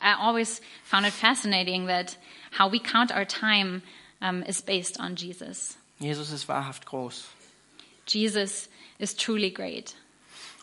[0.00, 2.16] I always found it fascinating that
[2.50, 3.82] how we count our time
[4.20, 5.76] um, is based on Jesus.
[5.98, 7.24] Jesus ist wahrhaft groß.
[8.06, 9.94] Jesus is truly great.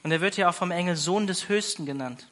[0.04, 2.28] Und er wird ja auch vom Engel Sohn des Höchsten genannt.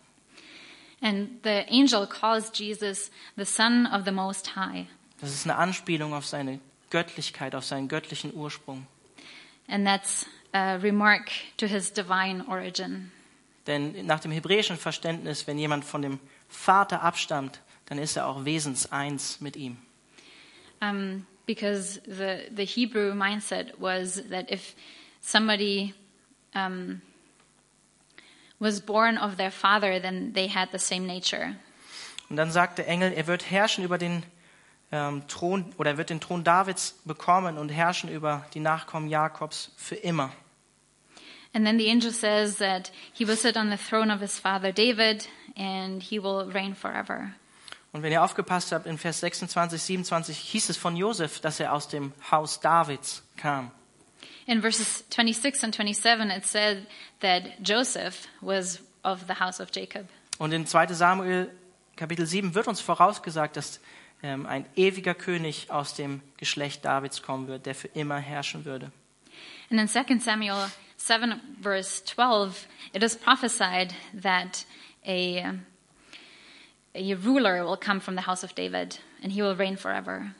[1.01, 4.87] And the angel calls Jesus the Son of the Most High.
[5.19, 6.59] Das ist eine Anspielung auf seine
[6.93, 8.85] Göttlichkeit, auf seinen göttlichen Ursprung.
[9.67, 13.11] And that's a remark to his divine origin.
[13.65, 18.45] Denn nach dem hebräischen Verständnis, wenn jemand von dem Vater abstammt, dann ist er auch
[18.45, 19.77] wesenseins mit ihm.
[20.81, 24.75] Um, because the, the Hebrew mindset was that if
[25.21, 25.93] somebody
[26.53, 27.01] um,
[28.59, 31.55] was born of their father, then they had the same nature.
[32.29, 34.23] Und dann sagt der Engel, er wird herrschen über den
[34.93, 39.71] ähm, Thron oder er wird den Thron Davids bekommen und herrschen über die Nachkommen Jakobs
[39.75, 40.31] für immer.
[41.55, 44.71] And then the angel says that he will sit on the throne of his father
[44.71, 45.27] David
[45.57, 47.31] and he will reign forever.
[47.91, 51.73] Und wenn ihr aufgepasst habt, in Vers 26, 27 hieß es von Josef, dass er
[51.73, 53.71] aus dem Haus Davids kam.
[54.45, 56.85] In verses 26 and 27, it said
[57.21, 60.07] that Joseph was of the house of Jacob.
[60.39, 61.51] Und in 2 Samuel
[61.95, 63.79] Kapitel 7 wird uns vorausgesagt, dass
[64.23, 68.91] ein ewiger König aus dem Geschlecht Davids kommen wird, der für immer herrschen würde.
[69.69, 74.65] And in 2 Samuel 7, verse 12, it is prophesied that
[75.05, 75.53] a,
[76.95, 80.33] a ruler will come from the house of David and he will reign forever.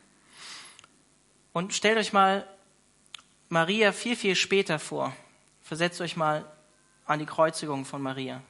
[1.53, 2.47] Und stellt euch mal
[3.49, 5.13] Maria viel, viel später vor.
[5.61, 6.45] Versetzt euch mal
[7.05, 8.41] an die Kreuzigung von Maria.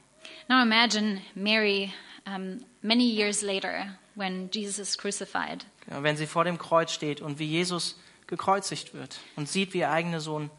[0.47, 1.91] Now imagine Mary
[2.25, 5.65] um, many years later when Jesus is crucified.
[5.89, 9.79] Ja, wenn sie vor dem Kreuz steht und wie Jesus gekreuzigt wird und sieht, wie
[9.79, 10.49] ihr eigener Sohn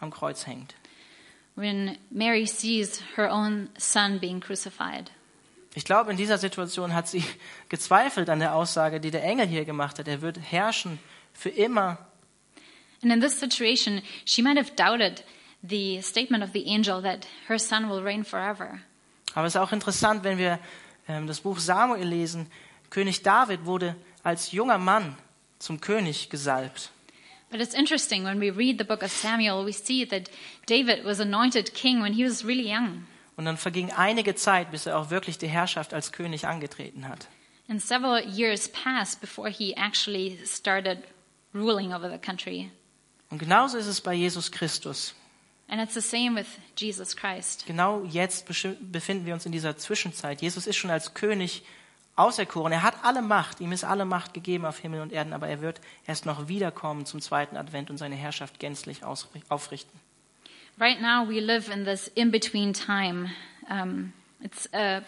[0.00, 0.74] am Kreuz hängt.
[1.56, 5.10] When Mary sees her own son being crucified.
[5.74, 7.22] Ich glaube, in dieser Situation hat sie
[7.68, 10.08] gezweifelt an der Aussage, die der Engel hier gemacht hat.
[10.08, 10.98] Er wird herrschen
[11.32, 11.98] für immer.
[13.02, 15.24] And in this situation, she might have doubted
[15.62, 18.80] the statement of the angel that her son will reign forever.
[19.34, 20.58] Aber es ist auch interessant, wenn wir
[21.26, 22.46] das Buch Samuel lesen.
[22.90, 25.16] König David wurde als junger Mann
[25.58, 26.90] zum König gesalbt.
[27.50, 30.30] But it's interesting when we read the book of Samuel, we see that
[30.66, 33.06] David was anointed king when he was really young.
[33.36, 37.26] Und dann verging einige Zeit, bis er auch wirklich die Herrschaft als König angetreten hat.
[37.68, 40.98] And several years passed before he actually started
[41.54, 42.70] ruling over the country.
[43.30, 45.14] Und genauso ist es bei Jesus Christus.
[45.70, 47.64] And it's the same with Jesus Christ.
[47.66, 50.42] Genau jetzt befinden wir uns in dieser Zwischenzeit.
[50.42, 51.62] Jesus ist schon als König
[52.16, 52.72] auserkoren.
[52.72, 53.60] Er hat alle Macht.
[53.60, 57.06] Ihm ist alle Macht gegeben auf Himmel und Erden, aber er wird erst noch wiederkommen
[57.06, 59.98] zum zweiten Advent und seine Herrschaft gänzlich aufrichten.
[60.78, 63.30] Right now, we live in this in between time.
[63.68, 65.02] Um, it's a,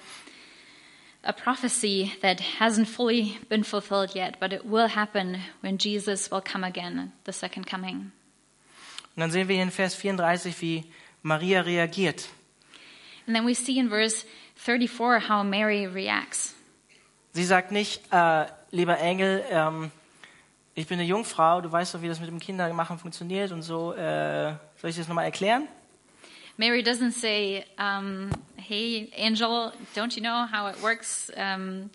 [1.24, 6.42] a prophecy that hasn't fully been fulfilled yet, but it will happen when Jesus will
[6.42, 8.12] come again, the second coming.
[9.14, 10.84] Und dann sehen wir hier in Vers 34, wie
[11.22, 12.28] Maria reagiert.
[13.26, 16.54] And then we see in verse 34 how Mary reacts.
[17.32, 19.90] Sie sagt nicht, äh, lieber Engel, ähm,
[20.74, 23.92] ich bin eine Jungfrau, du weißt doch, wie das mit dem Kindermachen funktioniert und so.
[23.92, 25.68] Äh, soll ich das nochmal erklären?
[26.56, 31.30] Mary doesn't say, um, Hey, angel, don't you know how it works?
[31.36, 31.90] Um,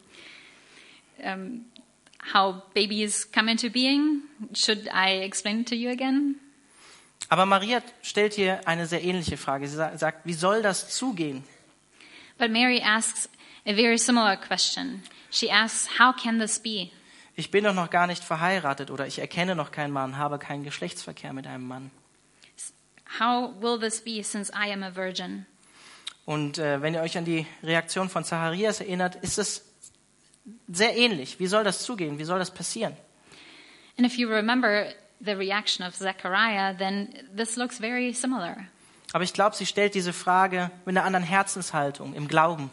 [1.23, 1.65] um,
[2.19, 4.23] how babies come into being?
[4.53, 6.35] Should I explain it to you again?
[7.29, 9.67] Aber Maria stellt hier eine sehr ähnliche Frage.
[9.67, 11.43] Sie sa- sagt, wie soll das zugehen?
[12.37, 13.29] But Mary asks
[13.65, 15.03] a very similar question.
[15.31, 16.89] She asks, How can this be?
[17.35, 20.63] Ich bin doch noch gar nicht verheiratet oder ich erkenne noch keinen Mann, habe keinen
[20.63, 21.91] Geschlechtsverkehr mit einem Mann.
[23.19, 25.45] How will this be since I am a virgin?
[26.25, 29.63] Und äh, wenn ihr euch an die Reaktion von Zacharias erinnert, ist es
[30.67, 31.39] sehr ähnlich.
[31.39, 32.19] Wie soll das zugehen?
[32.19, 32.95] Wie soll das passieren?
[33.97, 34.87] And if you remember
[35.19, 38.67] the reaction of Zechariah, then this looks very similar.
[39.13, 42.69] Aber ich glaube, sie stellt diese Frage mit einer anderen Herzenshaltung, im Glauben.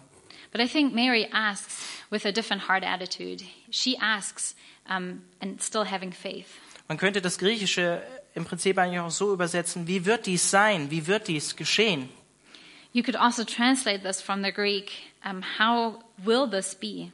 [0.53, 3.45] But I think Mary asks with a different heart attitude.
[3.71, 4.55] She asks
[4.89, 6.47] um, and still having faith.
[6.89, 8.03] Man könnte das Griechische
[8.35, 10.91] im Prinzip eigentlich auch so übersetzen, wie wird dies sein?
[10.91, 12.09] Wie wird dies geschehen?
[12.93, 14.93] You could also translate this from the Greek.
[15.25, 17.11] Um, how will this be?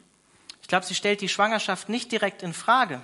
[0.60, 3.00] Ich glaube, sie stellt die Schwangerschaft nicht direkt in Frage.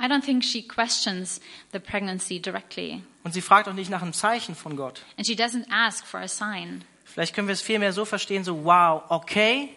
[0.00, 1.40] I don't think she questions
[1.72, 5.02] the pregnancy directly, Und sie fragt auch nicht nach einem Zeichen von Gott.
[5.18, 6.82] and she doesn't ask for a sign.
[7.04, 9.68] Vielleicht können wir es vielmehr so verstehen, so, wow, okay,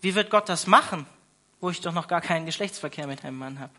[0.00, 1.06] wie wird Gott das machen,
[1.60, 3.72] wo ich doch noch gar keinen Geschlechtsverkehr mit einem Mann habe?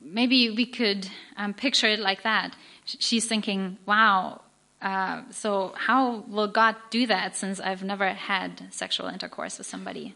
[0.00, 2.52] Maybe we could um, picture it like that.
[2.86, 4.40] She's thinking, wow,
[4.82, 10.14] uh, so how will God do that since I've never had sexual intercourse with somebody?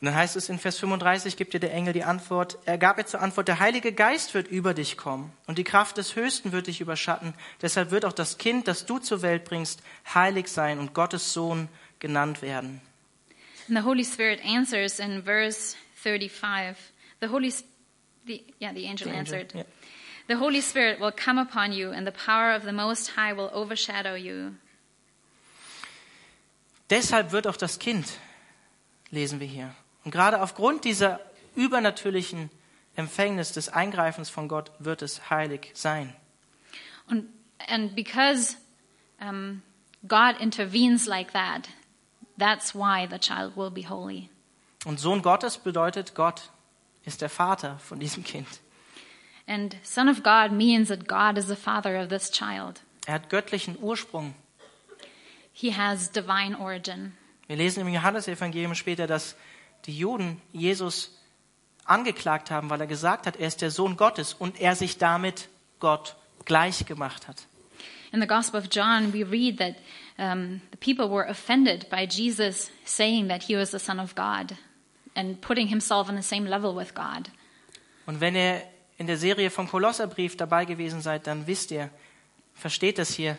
[0.00, 2.98] Und dann heißt es in Vers 35, gibt dir der Engel die Antwort, er gab
[2.98, 6.52] ihr zur Antwort, der Heilige Geist wird über dich kommen und die Kraft des Höchsten
[6.52, 7.34] wird dich überschatten.
[7.62, 9.82] Deshalb wird auch das Kind, das du zur Welt bringst,
[10.14, 12.80] heilig sein und Gottes Sohn genannt werden.
[13.68, 16.76] And the Holy Spirit answers in verse 35.
[17.20, 17.52] The Holy,
[18.24, 19.54] the, yeah, the angel The angel, answered.
[19.54, 19.64] yeah.
[20.28, 23.50] The Holy Spirit will come upon you, and the power of the Most High will
[23.52, 24.52] overshadow you.
[26.88, 28.06] Deshalb wird auch das Kind,
[29.10, 29.74] lesen wir hier.
[30.08, 31.20] Und gerade aufgrund dieser
[31.54, 32.48] übernatürlichen
[32.96, 36.16] Empfängnis des Eingreifens von Gott wird es heilig sein.
[37.08, 37.26] And,
[37.68, 38.56] and because
[39.20, 39.60] um,
[40.08, 41.68] God intervenes like that,
[42.38, 44.30] that's why the child will be holy.
[44.86, 46.48] Und Sohn Gottes bedeutet, Gott
[47.04, 48.48] ist der Vater von diesem Kind.
[49.46, 52.80] And Son of God means that God is the father of this child.
[53.04, 54.34] Er hat göttlichen Ursprung.
[55.52, 57.12] He has divine origin.
[57.46, 59.36] Wir lesen im Johannesevangelium später, dass
[59.86, 61.18] die Juden Jesus
[61.84, 65.48] angeklagt haben, weil er gesagt hat, er ist der Sohn Gottes und er sich damit
[65.80, 67.46] Gott gleich gemacht hat.
[68.12, 69.76] In the Gospel of John, we read that
[70.18, 74.56] um, the people were offended by Jesus saying that he was the Son of God
[75.14, 77.30] and putting himself on the same level with God.
[78.06, 78.62] Und wenn ihr
[78.96, 81.90] in der Serie vom Kolosserbrief dabei gewesen seid, dann wisst ihr,
[82.54, 83.36] versteht das hier,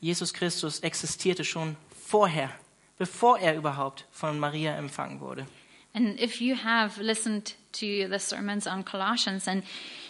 [0.00, 1.76] Jesus Christus existierte schon
[2.06, 2.50] vorher,
[2.98, 5.46] bevor er überhaupt von Maria empfangen wurde.
[5.94, 9.62] And if you have listened to the sermons on Colossians, then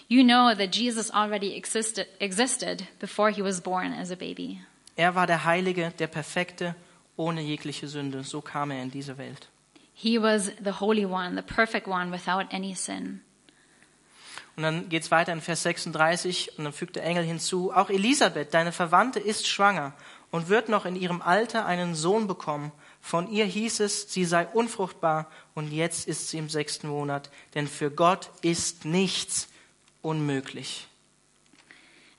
[0.08, 4.60] you know that Jesus already existed, existed before he was born as a baby.
[4.96, 6.74] Er war der Heilige, der Perfekte,
[7.16, 8.22] ohne jegliche Sünde.
[8.24, 9.48] So kam er in diese Welt.
[9.94, 13.20] He was the Holy One, the perfect one, without any sin.
[14.56, 18.52] Und dann geht's weiter in Vers 36 und dann fügt der Engel hinzu, auch Elisabeth,
[18.52, 19.94] deine Verwandte, ist schwanger
[20.30, 22.70] und wird noch in ihrem Alter einen Sohn bekommen.
[23.02, 27.66] Von ihr hieß es, sie sei unfruchtbar und jetzt ist sie im sechsten Monat, denn
[27.66, 29.48] für Gott ist nichts
[30.02, 30.86] unmöglich.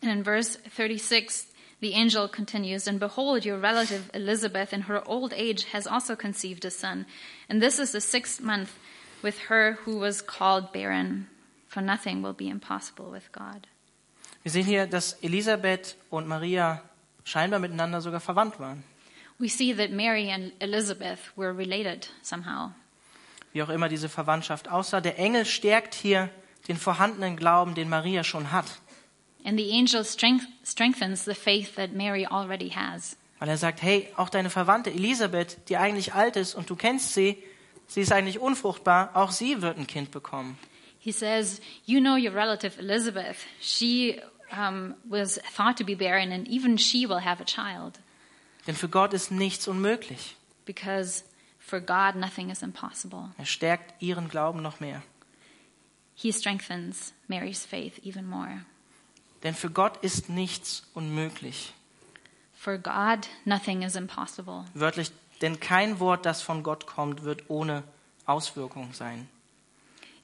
[0.02, 1.48] And in verse 36,
[1.80, 6.66] the angel continues, And behold, your relative Elizabeth in her old age has also conceived
[6.66, 7.06] a son.
[7.50, 8.70] And this is the sixth month
[9.24, 11.28] with her who was called barren,
[11.70, 13.68] for nothing will be impossible with God.
[14.44, 16.84] Wir sehen hier, dass Elisabeth und Maria
[17.24, 18.84] scheinbar miteinander sogar verwandt waren.
[19.44, 22.72] We see that Mary and Elizabeth were related somehow.
[23.52, 25.02] Wie auch immer diese Verwandtschaft aussah.
[25.02, 26.30] Der Engel stärkt hier
[26.70, 28.68] den vorhandenen Glauben, den Maria schon hat.
[29.44, 33.18] And the angel strength, strengthens the faith that Mary already has.
[33.40, 37.14] Weil er sagt, hey, auch deine Verwandte Elisabeth, die eigentlich alt ist und du kennst
[37.14, 37.38] sie,
[37.88, 40.58] sie ist eigentlich unfruchtbar, auch sie wird ein Kind bekommen.
[41.00, 43.36] He says, You know your relative Elizabeth.
[43.60, 44.22] She
[44.58, 48.00] um, was thought to be barren, and even she will have a child.
[48.68, 50.38] Denn für Gott ist nichts unmöglich.
[50.66, 51.24] Because
[51.60, 53.30] for God, nothing is impossible.
[53.38, 55.02] Er stärkt ihren Glauben noch mehr.
[56.16, 58.66] He strengthens Mary's faith even more.
[59.44, 61.74] Denn für Gott ist nichts unmöglich.
[62.54, 64.64] For God, nothing is impossible.
[64.74, 65.12] Wörtlich,
[65.42, 67.84] denn kein Wort, das von Gott kommt, wird ohne
[68.26, 69.28] Auswirkung sein.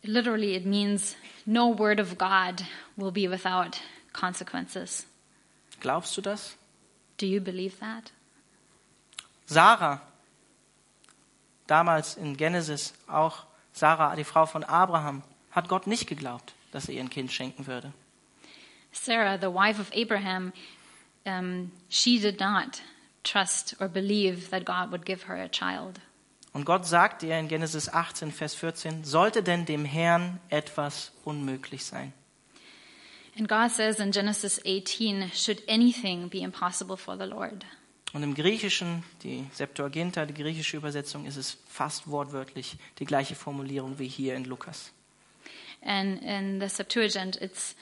[0.03, 2.63] Literally, it means no word of God
[2.95, 3.81] will be without
[4.13, 5.05] consequences.
[5.81, 6.55] Glaubst du das?
[7.17, 8.13] Do you believe that?
[9.49, 9.99] Sarah,
[11.65, 16.93] damals in Genesis, auch Sarah, die Frau von Abraham, hat Gott nicht geglaubt, dass er
[16.93, 17.91] ihr ein Kind schenken würde.
[18.91, 20.53] Sarah, the wife of Abraham,
[21.25, 22.83] um, she did not
[23.23, 25.99] trust or believe that God would give her a child.
[26.53, 31.85] Und Gott sagt ihr in Genesis 18, Vers 14, sollte denn dem Herrn etwas unmöglich
[31.85, 32.13] sein?
[33.35, 37.65] And God says in Genesis 18, should anything be impossible for the Lord?
[38.13, 43.99] Und im Griechischen, die Septuaginta, die griechische Übersetzung, ist es fast wortwörtlich die gleiche Formulierung
[43.99, 44.91] wie hier in Lukas.
[45.81, 47.75] And in the Septuagint, it's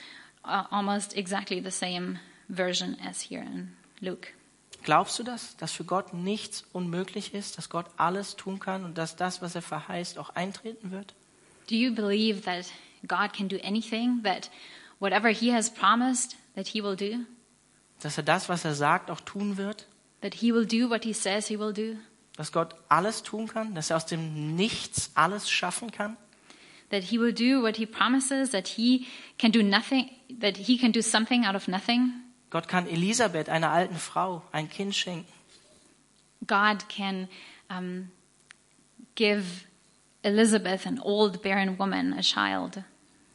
[0.43, 2.19] uh, almost exactly the same
[2.49, 4.27] version as here in Luke.
[4.83, 8.97] Glaubst du das, dass für Gott nichts unmöglich ist, dass Gott alles tun kann und
[8.97, 11.15] dass das, was er verheißt, auch eintreten wird?
[11.69, 12.65] Do you believe that
[13.07, 14.51] God can do anything, that
[14.99, 17.25] whatever he has promised, that he will do?
[18.01, 19.87] Dass er das, was er sagt, auch tun wird?
[20.21, 21.97] That he will do what he says he will do?
[22.35, 23.75] Dass Gott alles tun kann?
[23.75, 26.17] Dass er aus dem Nichts alles schaffen kann?
[26.89, 29.07] That he will do what he promises, that he
[29.37, 30.09] can do nothing,
[30.39, 32.13] that he can do something out of nothing?
[32.49, 35.27] Gott kann Elisabeth, einer alten Frau, ein Kind schenken.
[36.45, 37.27] God can
[37.69, 38.09] um,
[39.15, 39.65] give
[40.23, 42.83] Elizabeth, an old barren woman, a child.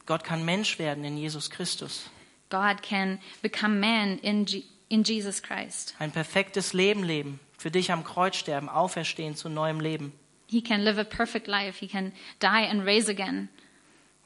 [0.05, 2.09] Gott kann Mensch werden in Jesus Christus.
[2.49, 4.63] God can become man in, Je-
[4.93, 5.95] in Jesus Christ.
[5.97, 10.13] Ein perfektes Leben leben, für dich am Kreuz sterben, auferstehen zu neuem Leben.
[10.47, 11.79] He can live a perfect life.
[11.79, 13.49] He can die and raise again.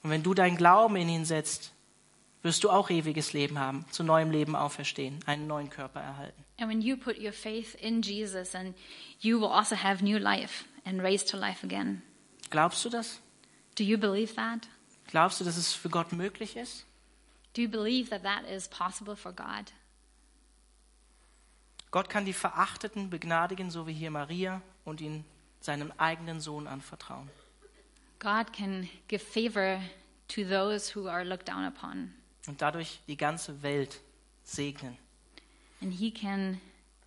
[0.03, 1.72] Und wenn du deinen Glauben in ihn setzt,
[2.43, 6.43] wirst du auch ewiges Leben haben, zu neuem Leben auferstehen, einen neuen Körper erhalten.
[6.59, 8.76] And when you put your faith in Jesus, and
[9.22, 12.01] you will also have new life and raised to life again.
[12.49, 13.22] Glaubst du das?
[13.78, 14.68] Do you believe that?
[15.07, 16.86] Glaubst du, dass es für Gott möglich ist?
[17.53, 19.72] Do you believe that that is possible for God?
[21.91, 25.23] Gott kann die Verachteten begnadigen, so wie hier Maria, und ihn
[25.61, 27.29] seinem eigenen Sohn anvertrauen.
[28.19, 29.79] God can give favor
[30.29, 32.13] to those who are looked down upon,
[32.47, 33.99] Und dadurch die ganze Welt
[34.43, 34.97] segnen.
[35.81, 36.59] and He can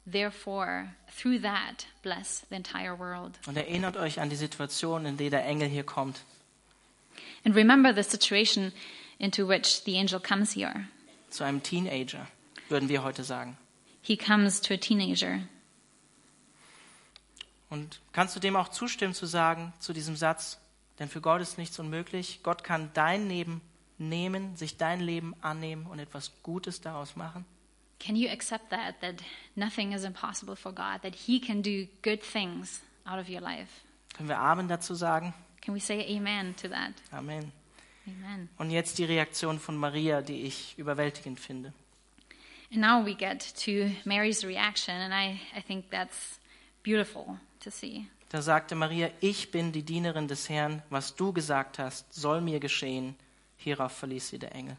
[0.07, 3.39] therefore, through that, bless the entire world.
[3.47, 6.23] Und erinnert euch an die Situation, in der der Engel hier kommt.
[7.45, 8.73] And remember the situation
[9.19, 10.87] into which the angel comes here.
[11.31, 12.27] Zu einem Teenager,
[12.69, 13.57] würden wir heute sagen.
[14.03, 15.41] He comes to a teenager.
[17.69, 20.59] Und kannst du dem auch zustimmen zu sagen, zu diesem Satz,
[20.99, 22.41] denn für Gott ist nichts unmöglich.
[22.43, 23.61] Gott kann dein Leben
[23.99, 27.45] nehmen, sich dein Leben annehmen und etwas Gutes daraus machen.
[28.01, 29.01] Can you accept that?
[29.01, 29.23] That
[29.55, 33.71] nothing is impossible for God, that He can do good things out of your life?
[34.15, 35.35] Können wir Amen dazu sagen?
[35.61, 36.95] Can we say amen to that?
[37.13, 37.53] Amen.
[38.07, 38.49] Amen.
[38.57, 41.75] Und jetzt die Reaktion von Maria, die ich überwältigend finde.
[42.73, 46.39] And now we get to Mary's reaction, and I, I think that's
[46.83, 48.09] beautiful to see.
[48.31, 52.61] Da sagte Maria, ich bin die Dienerin des Herrn, was du gesagt hast, soll mir
[52.61, 53.17] geschehen.
[53.57, 54.77] Hierauf verließ sie der Engel.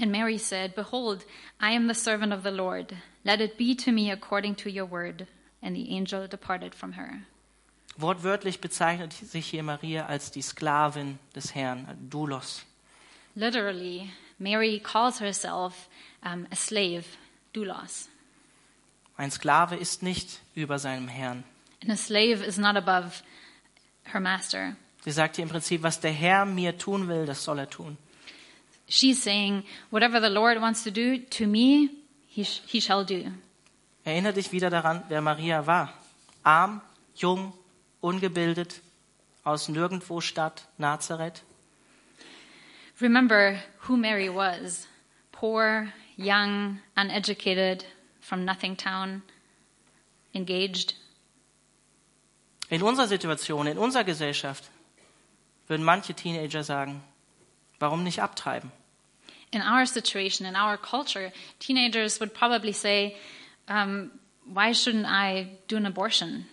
[0.00, 1.24] And Mary said, Behold,
[1.60, 2.96] I am the servant of the Lord.
[3.24, 5.26] Let it be to me according to your word.
[5.62, 7.22] And the angel departed from her.
[7.96, 12.64] Wortwörtlich bezeichnet sich hier Maria als die Sklavin des Herrn, Doulos.
[13.34, 15.88] Literally, Mary calls herself
[16.24, 17.04] um, a slave,
[17.52, 18.08] doulos.
[19.16, 21.44] Ein Sklave ist nicht über seinem Herrn.
[21.82, 23.22] And a slave is not above
[24.12, 24.76] her master.
[25.04, 27.96] Sie sagt hier im Prinzip, was der Herr mir tun will, das soll er tun.
[28.88, 31.90] She's saying, Whatever the Lord wants to do to me,
[32.28, 33.30] he, sh- he shall do.
[34.04, 35.92] Erinnere dich wieder daran, wer Maria war.
[36.42, 36.80] Arm,
[37.14, 37.52] jung,
[38.00, 38.80] ungebildet,
[39.44, 41.42] aus nirgendwo Stadt Nazareth.
[43.00, 44.86] Remember who Mary was
[45.32, 47.84] poor, young, uneducated,
[48.20, 49.22] from nothing town,
[50.34, 50.94] engaged.
[52.68, 54.64] In unserer Situation, in unserer Gesellschaft
[55.68, 57.02] würden manche Teenager sagen,
[57.78, 58.70] warum nicht abtreiben?
[59.50, 63.16] In our situation, in our culture, teenagers would probably say,
[63.68, 64.10] um,
[64.44, 66.46] Why shouldn't I do an abortion?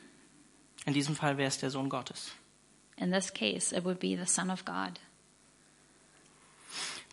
[0.86, 2.32] In diesem Fall wäre es der Sohn Gottes.
[2.97, 4.99] In this case, it would be the Son of God.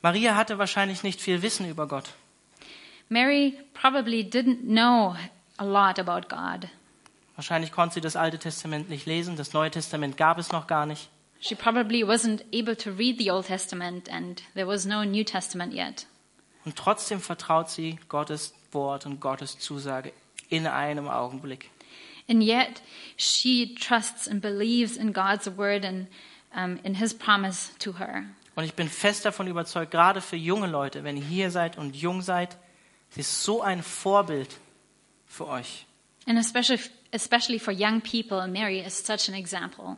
[0.03, 2.13] Maria hatte wahrscheinlich nicht viel Wissen über Gott.
[3.09, 5.17] Mary probably didn't know
[5.59, 6.69] a lot about God.
[7.37, 10.87] Wahrscheinlich konnte sie das Alte Testament nicht lesen, das Neue Testament gab es noch gar
[10.87, 11.09] nicht.
[11.41, 15.75] She probably wasn't able to read the Old Testament and there was no New Testament
[15.75, 16.07] yet.
[16.65, 20.13] Und trotzdem vertraut sie Gottes Wort und Gottes Zusage
[20.49, 21.71] in einem Augenblick.
[22.29, 22.83] And yet
[23.17, 26.07] she trusts and believes in God's word and
[26.55, 28.25] um, in his promise to her.
[28.55, 31.97] Und ich bin fest davon überzeugt, gerade für junge Leute, wenn ihr hier seid und
[31.97, 32.57] jung seid,
[33.15, 34.51] sie ist so ein Vorbild
[35.27, 35.87] für euch.
[36.27, 36.81] And especially,
[37.13, 39.97] especially for young people, Mary is such an example.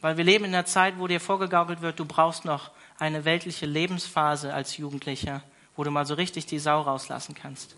[0.00, 3.66] Weil wir leben in einer Zeit, wo dir vorgegaukelt wird, du brauchst noch eine weltliche
[3.66, 5.42] Lebensphase als Jugendlicher,
[5.76, 7.76] wo du mal so richtig die Sau rauslassen kannst.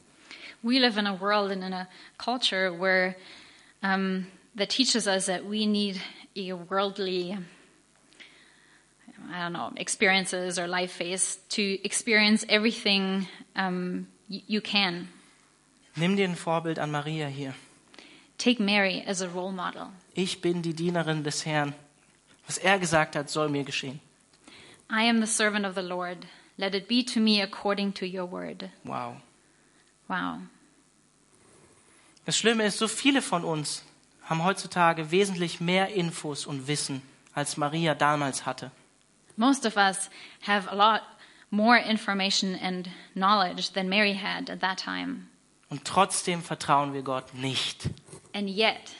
[0.62, 3.16] We live in a world and in a culture where
[3.83, 6.01] um, that teaches us that we need
[6.37, 7.37] a worldly,
[9.33, 13.26] I don't know, experiences or life phase to experience everything
[13.57, 14.07] um,
[14.47, 15.09] you can.
[15.95, 17.55] Nimm dir ein Vorbild an Maria hier.
[18.39, 19.89] Take Mary as a role model.
[20.14, 21.74] Ich bin die Dienerin des Herrn.
[22.47, 24.01] Was er gesagt hat, soll mir geschehen.
[24.91, 26.26] I am the servant of the Lord.
[26.57, 28.70] Let it be to me according to your word.
[28.85, 29.16] Wow.
[30.09, 30.39] Wow.
[32.24, 33.85] Das Schlimme ist, so viele von uns
[34.24, 37.03] haben heutzutage wesentlich mehr Infos und Wissen,
[37.35, 38.70] als Maria damals hatte.
[39.37, 40.11] Most of us
[40.47, 41.03] have a lot
[41.53, 45.28] more information and knowledge than Mary had at that time.
[45.70, 47.88] Und trotzdem vertrauen wir Gott nicht.
[48.34, 48.90] And yet,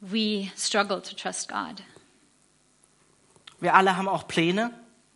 [0.00, 1.82] we struggle to trust God.
[3.60, 4.70] Wir alle haben auch Pläne,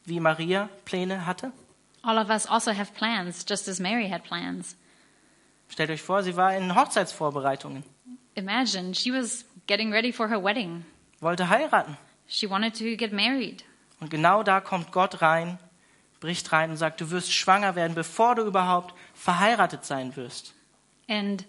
[0.05, 1.53] wie Maria Pläne hatte.
[2.03, 4.77] All of us also have plans, just as Mary had plans.
[5.69, 7.85] Stellt euch vor, sie war in Hochzeitsvorbereitungen,
[8.35, 10.85] Imagine, she was getting ready for her wedding.
[11.21, 11.97] wollte heiraten.
[12.29, 13.65] She wanted to get married.
[14.01, 15.59] Und genau da kommt Gott rein,
[16.21, 20.55] bricht rein und sagt, du wirst schwanger werden, bevor du überhaupt verheiratet sein wirst.
[21.09, 21.45] And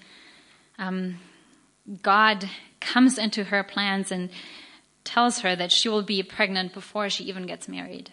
[0.78, 1.20] um,
[2.02, 2.48] God
[2.80, 4.30] comes into her plans and
[5.04, 8.12] tells her that she will be pregnant before she even gets married.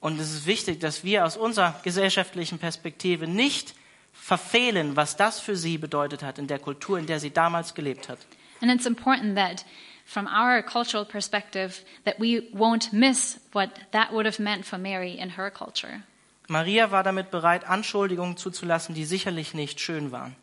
[0.00, 3.74] Und es ist wichtig, dass wir aus unserer gesellschaftlichen Perspektive nicht
[4.12, 8.08] verfehlen, was das für sie bedeutet hat in der Kultur, in der sie damals gelebt
[8.08, 8.18] hat.
[8.60, 9.64] And it's important that
[10.08, 15.18] from our cultural perspective that we won't miss what that would have meant for Mary
[15.18, 16.02] in her culture.
[16.48, 20.34] Maria war damit bereit, Anschuldigungen zuzulassen, die sicherlich nicht schön waren.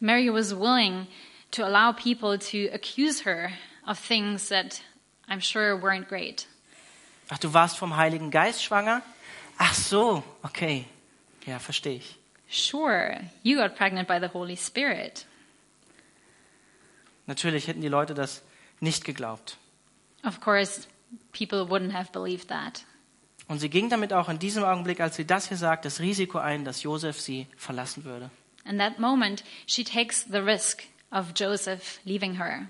[0.00, 1.06] Mary was willing
[1.50, 3.52] to allow people to accuse her
[3.86, 4.80] of things that
[5.28, 6.46] I'm sure weren't great.
[7.28, 9.02] Ach, du warst vom Heiligen Geist schwanger?
[9.58, 10.86] Ach so, okay.
[11.44, 12.16] Ja, verstehe ich.
[12.48, 15.26] Sure, you got pregnant by the Holy Spirit.
[17.26, 18.42] Natürlich hätten die Leute das
[18.86, 19.58] nicht geglaubt.
[20.24, 20.86] Of course,
[21.32, 22.84] people wouldn't have believed that.
[23.48, 26.38] Und sie ging damit auch in diesem Augenblick, als sie das hier sagt, das Risiko
[26.38, 28.30] ein, dass Josef sie verlassen würde.
[28.64, 32.66] In that moment, she takes the risk of Joseph leaving her.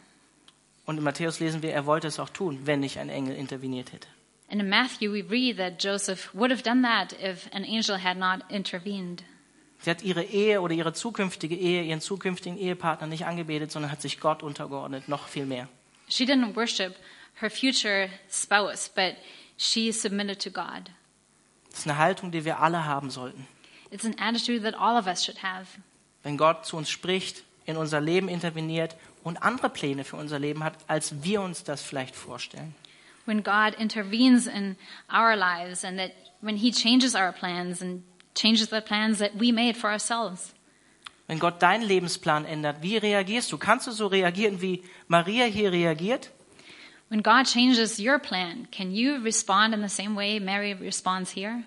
[0.84, 3.92] Und in Matthäus lesen wir, er wollte es auch tun, wenn nicht ein Engel interveniert
[3.92, 4.08] hätte.
[4.48, 8.16] And in Matthew, we read that Joseph would have done that if an angel had
[8.16, 9.24] not intervened.
[9.80, 14.02] Sie hat ihre Ehe oder ihre zukünftige Ehe, ihren zukünftigen Ehepartner nicht angebetet, sondern hat
[14.02, 15.68] sich Gott untergeordnet, noch viel mehr.
[16.08, 16.96] She didn't worship
[17.40, 19.16] her future spouse, but
[19.56, 20.90] she submitted to God.
[21.70, 23.46] Das ist eine Haltung, die wir alle haben sollten.
[23.90, 25.66] It's an attitude that all of us should have.
[26.22, 30.62] Wenn Gott zu uns spricht, in unser Leben interveniert und andere Pläne für unser Leben
[30.64, 32.74] hat, als wir uns das vielleicht vorstellen.
[33.26, 34.76] When God intervenes in
[35.12, 38.02] our lives and that when He changes our plans and
[38.34, 40.52] changes the plans that we made for ourselves.
[41.26, 43.58] Wenn Gott deinen Lebensplan ändert, wie reagierst du?
[43.58, 46.30] Kannst du so reagieren, wie Maria hier reagiert?
[47.08, 51.62] When God changes your plan, can you respond in the same way Mary responds here?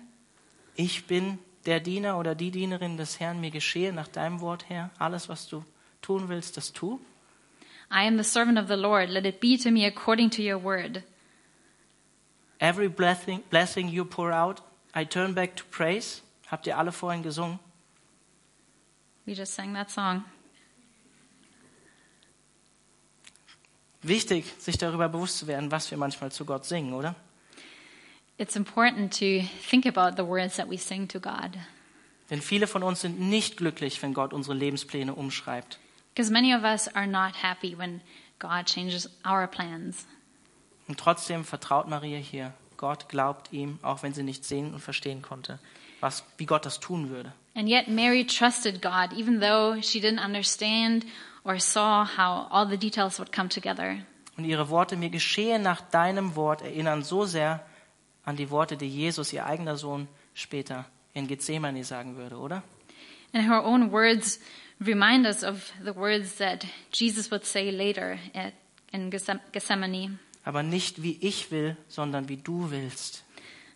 [0.74, 4.90] Ich bin der Diener oder die Dienerin des Herrn, mir geschehe nach deinem Wort, Herr.
[4.98, 5.64] Alles, was du
[6.02, 7.00] tun willst, das tu.
[7.90, 9.08] I am the servant of the Lord.
[9.10, 11.02] Let it be to me according to your word.
[12.58, 14.62] Every blessing, blessing you pour out,
[14.94, 16.22] I turn back to praise.
[16.50, 17.58] Habt ihr alle vorhin gesungen?
[19.26, 20.24] We just sang that song.
[24.02, 27.14] wichtig, sich darüber bewusst zu werden, was wir manchmal zu Gott singen, oder?
[28.38, 31.58] It's important to think about the words that we sing to God.
[32.30, 35.78] Denn viele von uns sind nicht glücklich, wenn Gott unsere Lebenspläne umschreibt.
[36.14, 38.00] Because many of us are not happy when
[38.38, 40.06] God changes our plans.
[40.88, 42.54] Und trotzdem vertraut Maria hier.
[42.76, 45.58] Gott glaubt ihm, auch wenn sie nicht sehen und verstehen konnte,
[46.00, 47.32] was, wie Gott das tun würde.
[47.54, 51.04] And yet Mary trusted God, even though she didn't understand
[51.44, 54.04] or saw how all the details would come together.
[54.36, 57.60] Und ihre Worte, mir geschehe nach deinem Wort, erinnern so sehr
[58.24, 62.62] an die Worte, die Jesus, ihr eigener Sohn, später in Gethsemane sagen würde, oder?
[63.32, 64.40] And her own words
[64.80, 68.54] remind us of the words that Jesus would say later at,
[68.92, 70.18] in Gethsem- Gethsemane.
[70.44, 73.24] Aber nicht wie ich will, sondern wie du willst.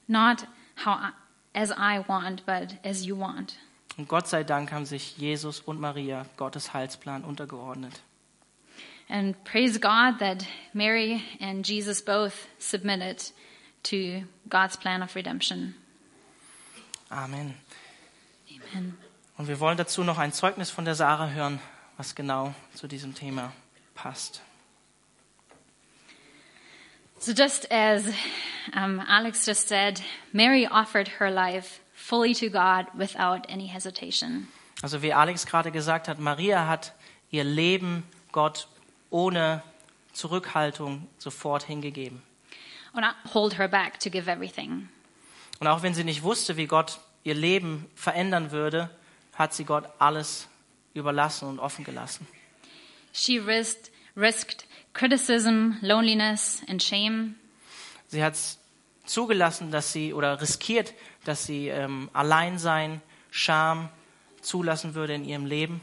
[0.06, 0.46] Not
[0.84, 1.10] how I,
[1.54, 3.56] as I want, but as you want.
[3.96, 8.02] Und Gott sei Dank haben sich Jesus und Maria Gottes Heilsplan untergeordnet.
[9.08, 13.32] And praise God that Mary and Jesus both submitted
[13.84, 15.74] to God's plan of redemption.
[17.10, 17.54] Amen.
[18.72, 18.96] Amen.
[19.36, 21.60] Und wir wollen dazu noch ein Zeugnis von der Sarah hören,
[21.96, 23.52] was genau zu diesem Thema
[23.94, 24.42] passt.
[27.24, 28.04] So, just as
[28.74, 30.02] um, Alex just said,
[30.34, 34.48] Mary offered her life fully to God without any hesitation.
[34.82, 36.92] Also wie Alex gerade gesagt hat, Maria hat
[37.30, 38.68] ihr Leben Gott
[39.08, 39.62] ohne
[40.12, 42.20] Zurückhaltung sofort hingegeben.
[42.92, 44.90] Not hold her back to give everything.
[45.60, 48.90] Und auch wenn sie nicht wusste, wie Gott ihr Leben verändern würde,
[49.32, 50.46] hat sie Gott alles
[50.92, 52.26] überlassen und offen gelassen.
[53.14, 57.34] She risked, risked criticism, loneliness, and shame.
[58.08, 58.36] Sie hat
[59.04, 63.88] zugelassen, dass sie oder riskiert, dass sie ähm, Alleinsein, Scham
[64.40, 65.80] zulassen würde in ihrem Leben.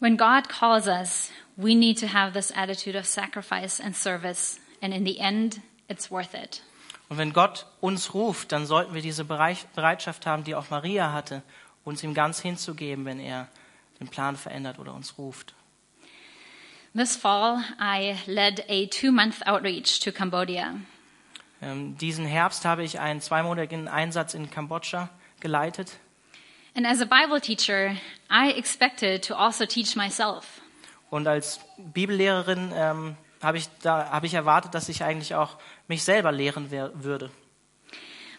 [0.00, 4.92] When God calls us, we need to have this attitude of sacrifice and service, and
[4.92, 6.62] in the end, it's worth it.
[7.08, 11.42] Und wenn Gott uns ruft, dann sollten wir diese Bereitschaft haben, die auch Maria hatte,
[11.84, 13.48] uns ihm ganz hinzugeben, wenn er
[14.00, 15.54] den Plan verändert oder uns ruft.
[16.96, 20.80] This fall, I led a two month outreach to Cambodia.
[21.60, 25.98] Ähm, diesen Herbst habe ich einen zweimonatigen Einsatz in Kambodscha geleitet.
[26.74, 27.96] And as a Bible teacher,
[28.30, 30.62] I expected to also teach myself.
[31.10, 36.02] Und als Bibellehrerin ähm, habe ich, da, habe ich erwartet, dass ich eigentlich auch mich
[36.02, 37.30] selber lehren würde.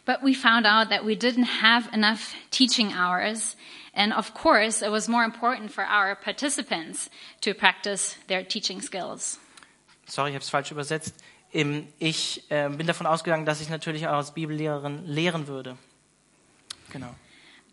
[0.03, 3.55] But we found out that we didn't have enough teaching hours.
[3.97, 7.09] And of course, it was more important for our participants
[7.41, 9.39] to practice their teaching skills.
[10.05, 11.15] Sorry, ich habe es falsch übersetzt.
[11.51, 15.77] Ich äh, bin davon ausgegangen, dass ich natürlich auch als Bibellehrerin lehren würde.
[16.91, 17.15] Genau.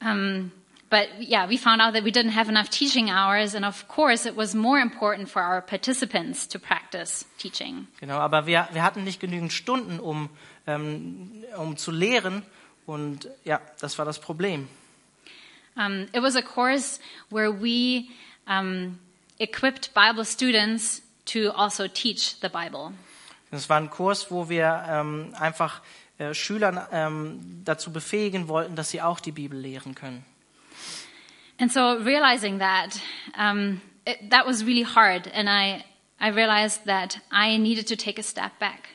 [0.01, 0.51] Um,
[0.89, 3.55] but yeah, we found out that we didn't have enough teaching hours.
[3.55, 7.87] And of course, it was more important for our participants to practice teaching.
[8.01, 10.31] Genau, aber wir, wir hatten nicht genügend Stunden, um,
[10.66, 12.43] ähm, um zu lehren.
[12.87, 14.68] Und ja, das war das Problem.
[15.77, 17.01] Um, it was a course
[17.31, 18.11] where we
[18.47, 18.99] um,
[19.39, 22.93] equipped Bible students to also teach the Bible.
[23.51, 25.81] Das war ein Kurs, wo wir ähm, einfach
[26.18, 30.25] äh, Schülern ähm, dazu befähigen wollten, dass sie auch die Bibel lehren können.
[31.59, 33.01] And so realizing that,
[33.39, 35.29] um, it, that was really hard.
[35.33, 35.85] And I,
[36.20, 38.89] I realized that I needed to take a step back.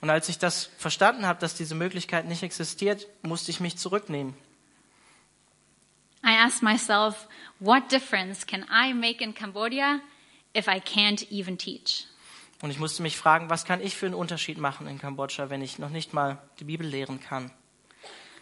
[0.00, 4.34] Und als ich das verstanden habe, dass diese Möglichkeit nicht existiert, musste ich mich zurücknehmen.
[6.24, 7.28] I asked myself,
[7.60, 10.00] what difference can I make in Cambodia
[10.54, 12.06] if I can't even teach?
[12.62, 15.60] Und ich musste mich fragen, was kann ich für einen Unterschied machen in Kambodscha, wenn
[15.62, 17.50] ich noch nicht mal die Bibel lehren kann?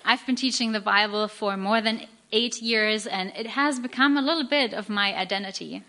[0.05, 2.01] I've been teaching the Bible for more than
[2.31, 5.83] eight years, and it has become a little bit of my identity.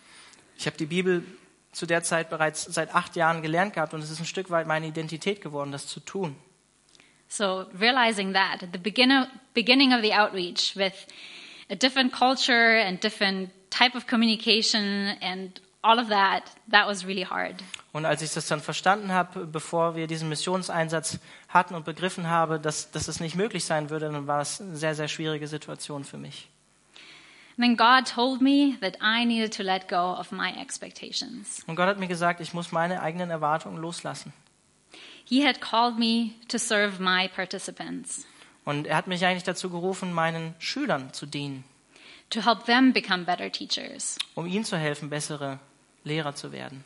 [0.58, 1.24] Ich habe die Bibel
[1.72, 4.66] zu der Zeit bereits seit acht Jahren gelernt gehabt und es ist ein Stück weit
[4.68, 6.36] meine Identität geworden, das zu tun.
[7.28, 10.94] So realizing that at the begin- beginning of the outreach with
[11.70, 17.24] a different culture and different type of communication and all of that, that was really
[17.24, 17.64] hard.
[17.94, 22.60] Und als ich das dann verstanden habe, bevor wir diesen Missionseinsatz hatten und begriffen habe,
[22.60, 26.04] dass, dass es nicht möglich sein würde, dann war es eine sehr, sehr schwierige Situation
[26.04, 26.50] für mich.
[27.58, 31.64] And then God told me that I needed to let go of my expectations.
[31.68, 34.34] Und Gott hat mir gesagt, ich muss meine eigenen Erwartungen loslassen.
[35.24, 38.26] He had called me to serve my participants,
[38.66, 41.64] Und er hat mich eigentlich dazu gerufen, meinen Schülern zu dienen,
[42.30, 45.60] to help them become better teachers, um ihnen zu helfen, bessere
[46.04, 46.84] Lehrer zu werden,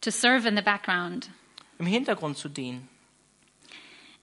[0.00, 1.30] to serve in the background,
[1.78, 2.88] im Hintergrund zu dienen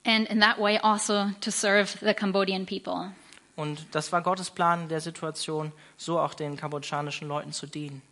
[0.06, 3.12] and in that way also to serve the Cambodian people.
[3.56, 8.02] Und das war Gottes Plan in der Situation, so auch den kambodschanischen Leuten zu dienen.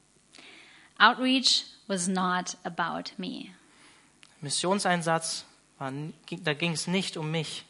[0.98, 3.50] Outreach was not about me.
[4.40, 5.44] Missionseinsatz,
[5.78, 5.92] war,
[6.42, 7.64] da ging es nicht um mich.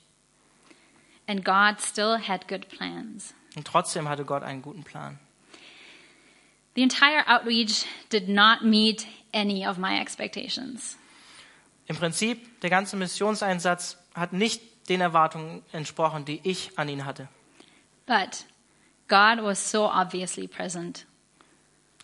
[1.27, 3.35] And God still had good plans.
[3.57, 5.19] Und trotzdem hatte Gott einen guten Plan.
[6.75, 10.97] The entire outreach did not meet any of my expectations.
[11.87, 17.29] Im Prinzip, der ganze Missionseinsatz hat nicht den Erwartungen entsprochen, die ich an ihn hatte.
[18.07, 18.45] But
[19.09, 21.07] God was so obviously present.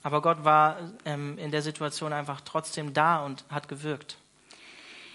[0.02, 4.16] Aber Gott war ähm, in der Situation einfach trotzdem da und hat gewirkt.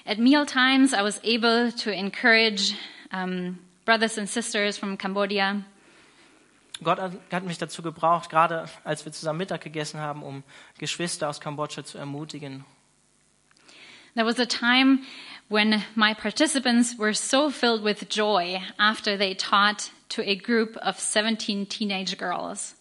[0.05, 2.75] At meal times, I was able to encourage
[3.11, 5.63] um, brothers and sisters from Cambodia.
[6.83, 10.43] Gott hat, mich dazu gebraucht, gerade als wir zusammen Mittag gegessen haben, um
[10.77, 12.65] Geschwister aus Kambodscha zu ermutigen.
[14.15, 14.99] There was a time
[15.49, 20.99] when my participants were so filled with joy after they taught to a group of
[20.99, 22.75] 17 teenage girls.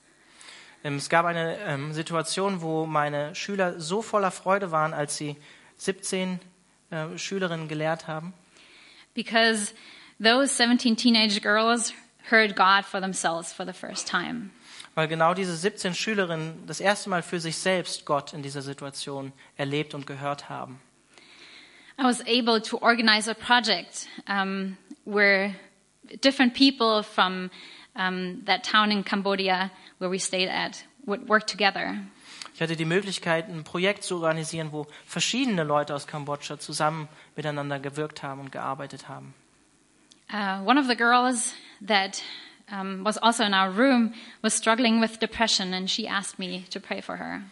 [0.82, 5.36] Ähm, Es gab eine ähm, Situation, wo meine Schüler so voller Freude waren, als sie
[5.78, 6.40] 17
[6.90, 8.32] äh, Schülerinnen gelehrt haben,
[9.14, 9.72] because
[10.20, 11.92] those 17 teenage girls
[12.30, 14.50] heard God for themselves for the first time.
[14.94, 19.32] weil genau diese 17 Schülerinnen das erste Mal für sich selbst Gott in dieser Situation
[19.56, 20.80] erlebt und gehört haben.
[21.98, 25.54] I was able to organize a project um, where
[26.22, 27.50] different people from
[27.94, 31.96] um, that town in Cambodia where we stayed at would work together.
[32.54, 37.80] Ich hatte die Möglichkeit, ein Projekt zu organisieren, wo verschiedene Leute aus Kambodscha zusammen miteinander
[37.80, 39.34] gewirkt haben und gearbeitet haben.
[40.35, 42.20] Uh, one of the girls that
[42.68, 44.12] um, was also in our room
[44.43, 47.45] was struggling with depression, and she asked me to pray for her.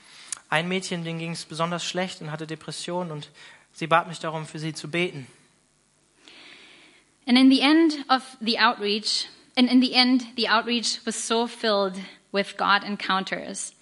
[0.50, 3.28] Ein Mädchen, dem ging es besonders schlecht und hatte Depressionen und
[3.72, 5.28] sie bat mich darum, für sie zu beten.
[7.24, 11.46] And in the end of the outreach, and in the end, the outreach was so
[11.46, 12.00] filled
[12.32, 13.74] with God encounters,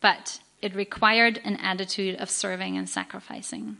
[0.00, 3.76] but it required an attitude of serving and sacrificing.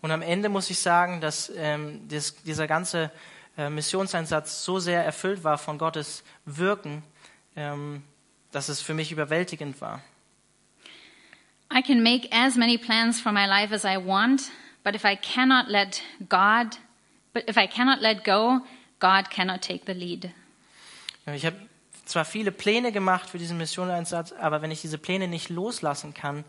[0.00, 3.12] Und am Ende muss ich sagen, dass ähm, das, dieser ganze
[3.56, 7.02] Missionseinsatz so sehr erfüllt war von Gottes Wirken,
[7.54, 8.02] ähm,
[8.50, 10.00] dass es für mich überwältigend war.
[11.74, 14.50] I can make as many plans for my life as I want,
[14.84, 16.78] but if I cannot let God,
[17.32, 18.60] but if I cannot let go,
[19.00, 20.30] God cannot take the lead.
[21.26, 21.56] Ich habe
[22.04, 26.44] zwar viele Pläne gemacht für diesen Missionseinsatz, aber wenn ich diese Pläne nicht loslassen kann,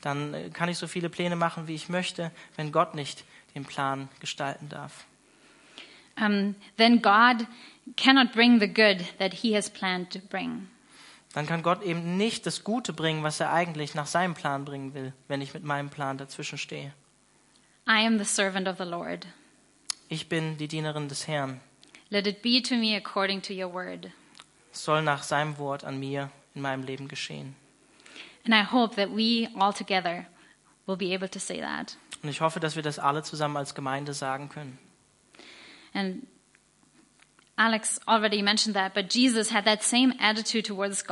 [0.00, 3.64] dann äh, kann ich so viele Pläne machen, wie ich möchte, wenn Gott nicht den
[3.64, 5.06] Plan gestalten darf.
[6.20, 7.46] Um, then God
[7.96, 10.68] cannot bring the good that He has planned to bring.
[11.34, 14.94] Dann kann Gott eben nicht das Gute bringen, was er eigentlich nach seinem Plan bringen
[14.94, 16.92] will, wenn ich mit meinem Plan dazwischen stehe.
[17.86, 19.26] I am the servant of the Lord.
[20.08, 21.60] Ich bin die Dienerin des Herrn.
[22.10, 24.10] Let it be to me according to your word.
[24.72, 27.54] Es soll nach seinem Wort an mir in meinem Leben geschehen.
[28.44, 30.26] And I hope that we all together
[30.86, 31.96] will be able to say that.
[32.22, 34.78] Und ich hoffe, dass wir das alle zusammen als Gemeinde sagen können.
[35.98, 36.28] And
[37.56, 41.02] Alex already mentioned that, but Jesus had that same attitude towards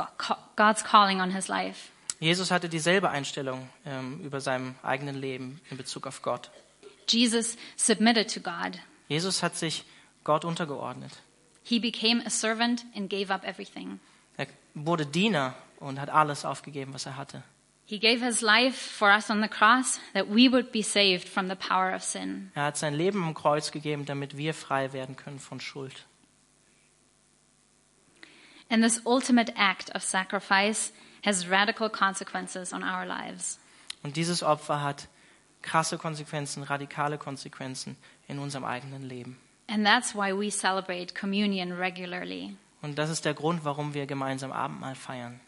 [0.55, 1.91] God's calling on his life.
[2.21, 6.49] Jesus hatte dieselbe Einstellung ähm, über seinem eigenen Leben in Bezug auf Gott.
[7.09, 8.79] Jesus submitted to God.
[9.09, 9.83] Jesus hat sich
[10.23, 11.11] Gott untergeordnet.
[11.63, 13.99] He became a servant and gave up everything.
[14.37, 17.43] Er wurde Diener und hat alles aufgegeben, was er hatte.
[17.89, 21.47] He gave his life for us on the cross that we would be saved from
[21.47, 22.51] the power of sin.
[22.53, 26.05] Er hat sein Leben am Kreuz gegeben, damit wir frei werden können von Schuld.
[28.69, 30.91] And this ultimate act of sacrifice
[31.23, 33.57] has radical consequences on our lives.
[34.03, 35.07] Und dieses Opfer hat
[35.61, 37.95] krasse Konsequenzen, radikale Konsequenzen
[38.27, 39.37] in unserem eigenen Leben.
[39.69, 42.57] And that's why we celebrate communion regularly.
[42.81, 45.39] Und das ist der Grund, warum wir gemeinsam Abendmahl feiern.